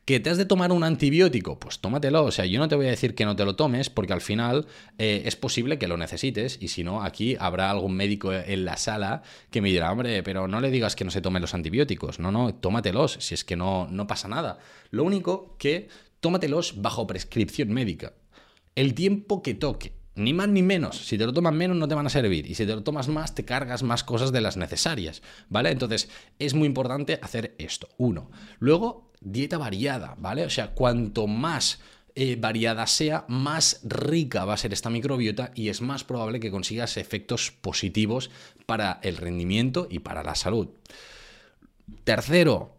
¿Que 0.04 0.20
te 0.20 0.28
has 0.28 0.36
de 0.36 0.44
tomar 0.44 0.70
un 0.70 0.84
antibiótico? 0.84 1.58
Pues 1.58 1.78
tómatelo. 1.78 2.24
O 2.24 2.30
sea, 2.30 2.44
yo 2.44 2.58
no 2.58 2.68
te 2.68 2.76
voy 2.76 2.86
a 2.86 2.90
decir 2.90 3.14
que 3.14 3.24
no 3.24 3.36
te 3.36 3.46
lo 3.46 3.56
tomes 3.56 3.88
porque 3.88 4.12
al 4.12 4.20
final 4.20 4.66
eh, 4.98 5.22
es 5.24 5.34
posible 5.34 5.78
que 5.78 5.88
lo 5.88 5.96
necesites 5.96 6.58
y 6.60 6.68
si 6.68 6.84
no, 6.84 7.02
aquí 7.02 7.36
habrá 7.40 7.70
algún 7.70 7.96
médico 7.96 8.30
en 8.32 8.66
la 8.66 8.76
sala 8.76 9.22
que 9.50 9.62
me 9.62 9.70
dirá, 9.70 9.90
hombre, 9.90 10.22
pero 10.22 10.46
no 10.46 10.60
le 10.60 10.70
digas 10.70 10.94
que 10.94 11.06
no 11.06 11.10
se 11.10 11.22
tome 11.22 11.40
los 11.40 11.54
antibióticos. 11.54 12.18
No, 12.18 12.30
no, 12.30 12.54
tómatelos 12.54 13.16
si 13.20 13.32
es 13.32 13.44
que 13.44 13.56
no, 13.56 13.88
no 13.90 14.06
pasa 14.06 14.28
nada. 14.28 14.58
Lo 14.90 15.04
único 15.04 15.56
que 15.58 15.88
tómatelos 16.20 16.82
bajo 16.82 17.06
prescripción 17.06 17.70
médica. 17.72 18.12
El 18.74 18.92
tiempo 18.92 19.42
que 19.42 19.54
toque. 19.54 19.94
Ni 20.16 20.32
más 20.32 20.48
ni 20.48 20.62
menos. 20.62 21.06
Si 21.06 21.18
te 21.18 21.26
lo 21.26 21.32
tomas 21.32 21.54
menos 21.54 21.76
no 21.76 21.88
te 21.88 21.94
van 21.94 22.06
a 22.06 22.10
servir. 22.10 22.48
Y 22.48 22.54
si 22.54 22.66
te 22.66 22.74
lo 22.74 22.82
tomas 22.82 23.08
más, 23.08 23.34
te 23.34 23.44
cargas 23.44 23.82
más 23.82 24.04
cosas 24.04 24.32
de 24.32 24.40
las 24.40 24.56
necesarias. 24.56 25.22
¿Vale? 25.48 25.70
Entonces, 25.70 26.08
es 26.38 26.54
muy 26.54 26.66
importante 26.66 27.18
hacer 27.20 27.54
esto. 27.58 27.88
Uno. 27.96 28.30
Luego, 28.58 29.12
dieta 29.24 29.58
variada, 29.58 30.14
¿vale? 30.18 30.44
O 30.44 30.50
sea, 30.50 30.70
cuanto 30.72 31.26
más 31.26 31.80
eh, 32.14 32.36
variada 32.38 32.86
sea, 32.86 33.24
más 33.26 33.80
rica 33.82 34.44
va 34.44 34.54
a 34.54 34.58
ser 34.58 34.72
esta 34.72 34.90
microbiota 34.90 35.50
y 35.54 35.68
es 35.68 35.80
más 35.80 36.04
probable 36.04 36.38
que 36.38 36.52
consigas 36.52 36.96
efectos 36.96 37.50
positivos 37.50 38.30
para 38.66 39.00
el 39.02 39.16
rendimiento 39.16 39.88
y 39.90 39.98
para 39.98 40.22
la 40.22 40.36
salud. 40.36 40.68
Tercero, 42.04 42.73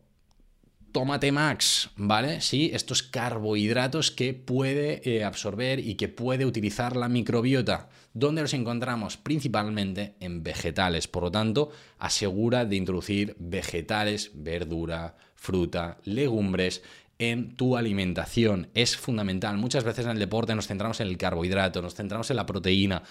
Tomate 0.95 1.34
Max, 1.34 1.89
¿vale? 1.97 2.39
Sí, 2.39 2.71
estos 2.73 3.03
carbohidratos 3.03 4.12
que 4.12 4.34
puede 4.34 5.01
eh, 5.03 5.25
absorber 5.25 5.81
y 5.81 5.95
que 5.95 6.08
puede 6.08 6.45
utilizar 6.45 6.95
la 6.95 7.10
microbiota. 7.10 7.89
¿Dónde 8.13 8.41
los 8.41 8.53
encontramos? 8.53 9.17
Principalmente 9.17 10.15
en 10.21 10.41
vegetales. 10.41 11.10
Por 11.10 11.23
lo 11.23 11.31
tanto, 11.31 11.69
asegura 11.99 12.63
de 12.63 12.77
introducir 12.77 13.36
vegetales, 13.39 14.31
verdura, 14.36 15.17
fruta, 15.36 15.97
legumbres 16.05 16.81
en 17.19 17.58
tu 17.58 17.75
alimentación. 17.75 18.69
Es 18.73 18.95
fundamental. 18.95 19.58
Muchas 19.58 19.84
veces 19.84 20.05
en 20.05 20.12
el 20.12 20.19
deporte 20.19 20.55
nos 20.55 20.67
centramos 20.67 21.01
en 21.01 21.08
el 21.08 21.17
carbohidrato, 21.17 21.81
nos 21.81 21.95
centramos 21.95 22.29
en 22.29 22.38
la 22.38 22.45
proteína. 22.45 23.03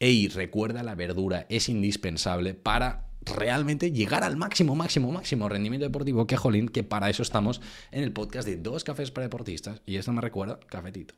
Ey, 0.00 0.26
recuerda 0.26 0.82
la 0.82 0.96
verdura, 0.96 1.46
es 1.48 1.68
indispensable 1.68 2.54
para 2.54 3.07
realmente 3.36 3.92
llegar 3.92 4.24
al 4.24 4.36
máximo, 4.36 4.74
máximo, 4.74 5.12
máximo 5.12 5.48
rendimiento 5.48 5.86
deportivo 5.86 6.26
que 6.26 6.36
jolín, 6.36 6.68
que 6.68 6.84
para 6.84 7.10
eso 7.10 7.22
estamos 7.22 7.60
en 7.90 8.02
el 8.02 8.12
podcast 8.12 8.46
de 8.46 8.56
dos 8.56 8.84
cafés 8.84 9.10
para 9.10 9.26
deportistas. 9.26 9.82
Y 9.86 9.96
esto 9.96 10.12
me 10.12 10.20
recuerda 10.20 10.60
cafetito. 10.68 11.14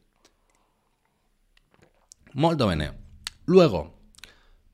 Molto 2.33 2.67
bene. 2.67 2.93
Luego, 3.47 3.99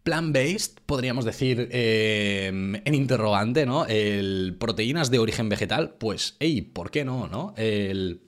plant-based, 0.03 0.81
podríamos 0.87 1.25
decir 1.25 1.69
eh, 1.73 2.49
en 2.49 2.95
interrogante, 2.95 3.67
¿no? 3.67 3.87
El 3.87 4.57
proteínas 4.59 5.11
de 5.11 5.19
origen 5.19 5.49
vegetal, 5.49 5.97
pues, 5.99 6.37
hey, 6.39 6.61
¿por 6.63 6.91
qué 6.91 7.05
no, 7.05 7.29
no? 7.29 7.55
El 7.57 8.27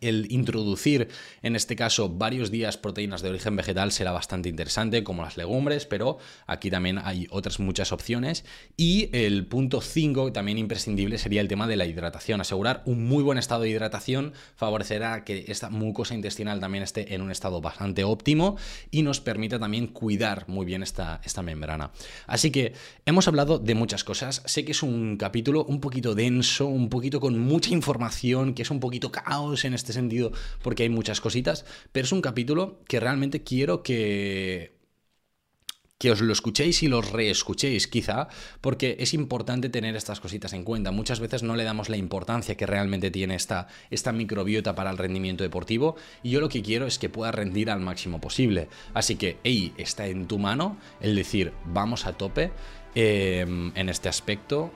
el 0.00 0.30
introducir, 0.30 1.08
en 1.42 1.56
este 1.56 1.76
caso, 1.76 2.08
varios 2.08 2.50
días 2.50 2.76
proteínas 2.76 3.22
de 3.22 3.30
origen 3.30 3.56
vegetal 3.56 3.92
será 3.92 4.12
bastante 4.12 4.48
interesante, 4.48 5.04
como 5.04 5.22
las 5.22 5.36
legumbres, 5.36 5.86
pero 5.86 6.18
aquí 6.46 6.70
también 6.70 6.98
hay 6.98 7.26
otras 7.30 7.60
muchas 7.60 7.92
opciones. 7.92 8.44
Y 8.76 9.10
el 9.12 9.46
punto 9.46 9.80
5, 9.80 10.32
también 10.32 10.58
imprescindible, 10.58 11.18
sería 11.18 11.40
el 11.40 11.48
tema 11.48 11.66
de 11.66 11.76
la 11.76 11.86
hidratación. 11.86 12.40
Asegurar 12.40 12.82
un 12.86 13.06
muy 13.06 13.22
buen 13.22 13.38
estado 13.38 13.62
de 13.62 13.70
hidratación 13.70 14.32
favorecerá 14.56 15.24
que 15.24 15.44
esta 15.48 15.70
mucosa 15.70 16.14
intestinal 16.14 16.60
también 16.60 16.84
esté 16.84 17.14
en 17.14 17.22
un 17.22 17.30
estado 17.30 17.60
bastante 17.60 18.04
óptimo 18.04 18.56
y 18.90 19.02
nos 19.02 19.20
permita 19.20 19.58
también 19.58 19.88
cuidar 19.88 20.48
muy 20.48 20.64
bien 20.64 20.82
esta, 20.82 21.20
esta 21.24 21.42
membrana. 21.42 21.92
Así 22.26 22.50
que 22.50 22.72
hemos 23.06 23.28
hablado 23.28 23.58
de 23.58 23.74
muchas 23.74 24.04
cosas. 24.04 24.42
Sé 24.46 24.64
que 24.64 24.72
es 24.72 24.82
un 24.82 25.16
capítulo 25.16 25.64
un 25.64 25.80
poquito 25.80 26.14
denso, 26.14 26.66
un 26.66 26.88
poquito 26.88 27.20
con 27.20 27.38
mucha 27.38 27.70
información, 27.70 28.54
que 28.54 28.62
es 28.62 28.70
un 28.70 28.80
poquito 28.80 29.12
caos 29.12 29.64
en 29.64 29.71
este 29.74 29.92
este 29.92 30.00
sentido 30.00 30.32
porque 30.62 30.84
hay 30.84 30.88
muchas 30.88 31.20
cositas, 31.20 31.64
pero 31.92 32.06
es 32.06 32.12
un 32.12 32.22
capítulo 32.22 32.80
que 32.88 33.00
realmente 33.00 33.42
quiero 33.42 33.82
que 33.82 34.80
que 35.98 36.10
os 36.10 36.20
lo 36.20 36.32
escuchéis 36.32 36.82
y 36.82 36.88
lo 36.88 37.00
reescuchéis 37.00 37.86
quizá, 37.86 38.26
porque 38.60 38.96
es 38.98 39.14
importante 39.14 39.68
tener 39.68 39.94
estas 39.94 40.18
cositas 40.18 40.52
en 40.52 40.64
cuenta. 40.64 40.90
Muchas 40.90 41.20
veces 41.20 41.44
no 41.44 41.54
le 41.54 41.62
damos 41.62 41.88
la 41.88 41.96
importancia 41.96 42.56
que 42.56 42.66
realmente 42.66 43.12
tiene 43.12 43.36
esta, 43.36 43.68
esta 43.88 44.10
microbiota 44.10 44.74
para 44.74 44.90
el 44.90 44.98
rendimiento 44.98 45.44
deportivo 45.44 45.94
y 46.24 46.30
yo 46.30 46.40
lo 46.40 46.48
que 46.48 46.60
quiero 46.60 46.88
es 46.88 46.98
que 46.98 47.08
pueda 47.08 47.30
rendir 47.30 47.70
al 47.70 47.78
máximo 47.78 48.20
posible. 48.20 48.68
Así 48.94 49.14
que, 49.14 49.38
hey, 49.44 49.74
está 49.76 50.08
en 50.08 50.26
tu 50.26 50.40
mano 50.40 50.76
el 51.00 51.14
decir, 51.14 51.52
vamos 51.66 52.04
a 52.04 52.14
tope 52.14 52.50
eh, 52.96 53.46
en 53.76 53.88
este 53.88 54.08
aspecto 54.08 54.72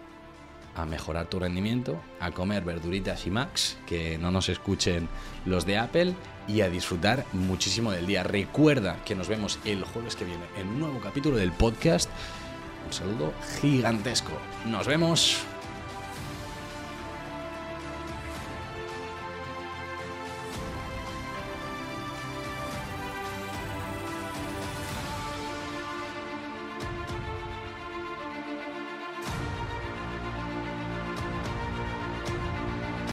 a 0.76 0.86
mejorar 0.86 1.26
tu 1.26 1.38
rendimiento, 1.38 2.00
a 2.20 2.30
comer 2.30 2.62
verduritas 2.62 3.26
y 3.26 3.30
max, 3.30 3.78
que 3.86 4.18
no 4.18 4.30
nos 4.30 4.48
escuchen 4.48 5.08
los 5.44 5.66
de 5.66 5.78
Apple, 5.78 6.14
y 6.48 6.60
a 6.60 6.70
disfrutar 6.70 7.24
muchísimo 7.32 7.90
del 7.90 8.06
día. 8.06 8.22
Recuerda 8.22 8.96
que 9.04 9.14
nos 9.14 9.28
vemos 9.28 9.58
el 9.64 9.84
jueves 9.84 10.16
que 10.16 10.24
viene 10.24 10.44
en 10.56 10.68
un 10.68 10.80
nuevo 10.80 11.00
capítulo 11.00 11.36
del 11.36 11.52
podcast. 11.52 12.08
Un 12.86 12.92
saludo 12.92 13.32
gigantesco. 13.60 14.32
Nos 14.64 14.86
vemos. 14.86 15.44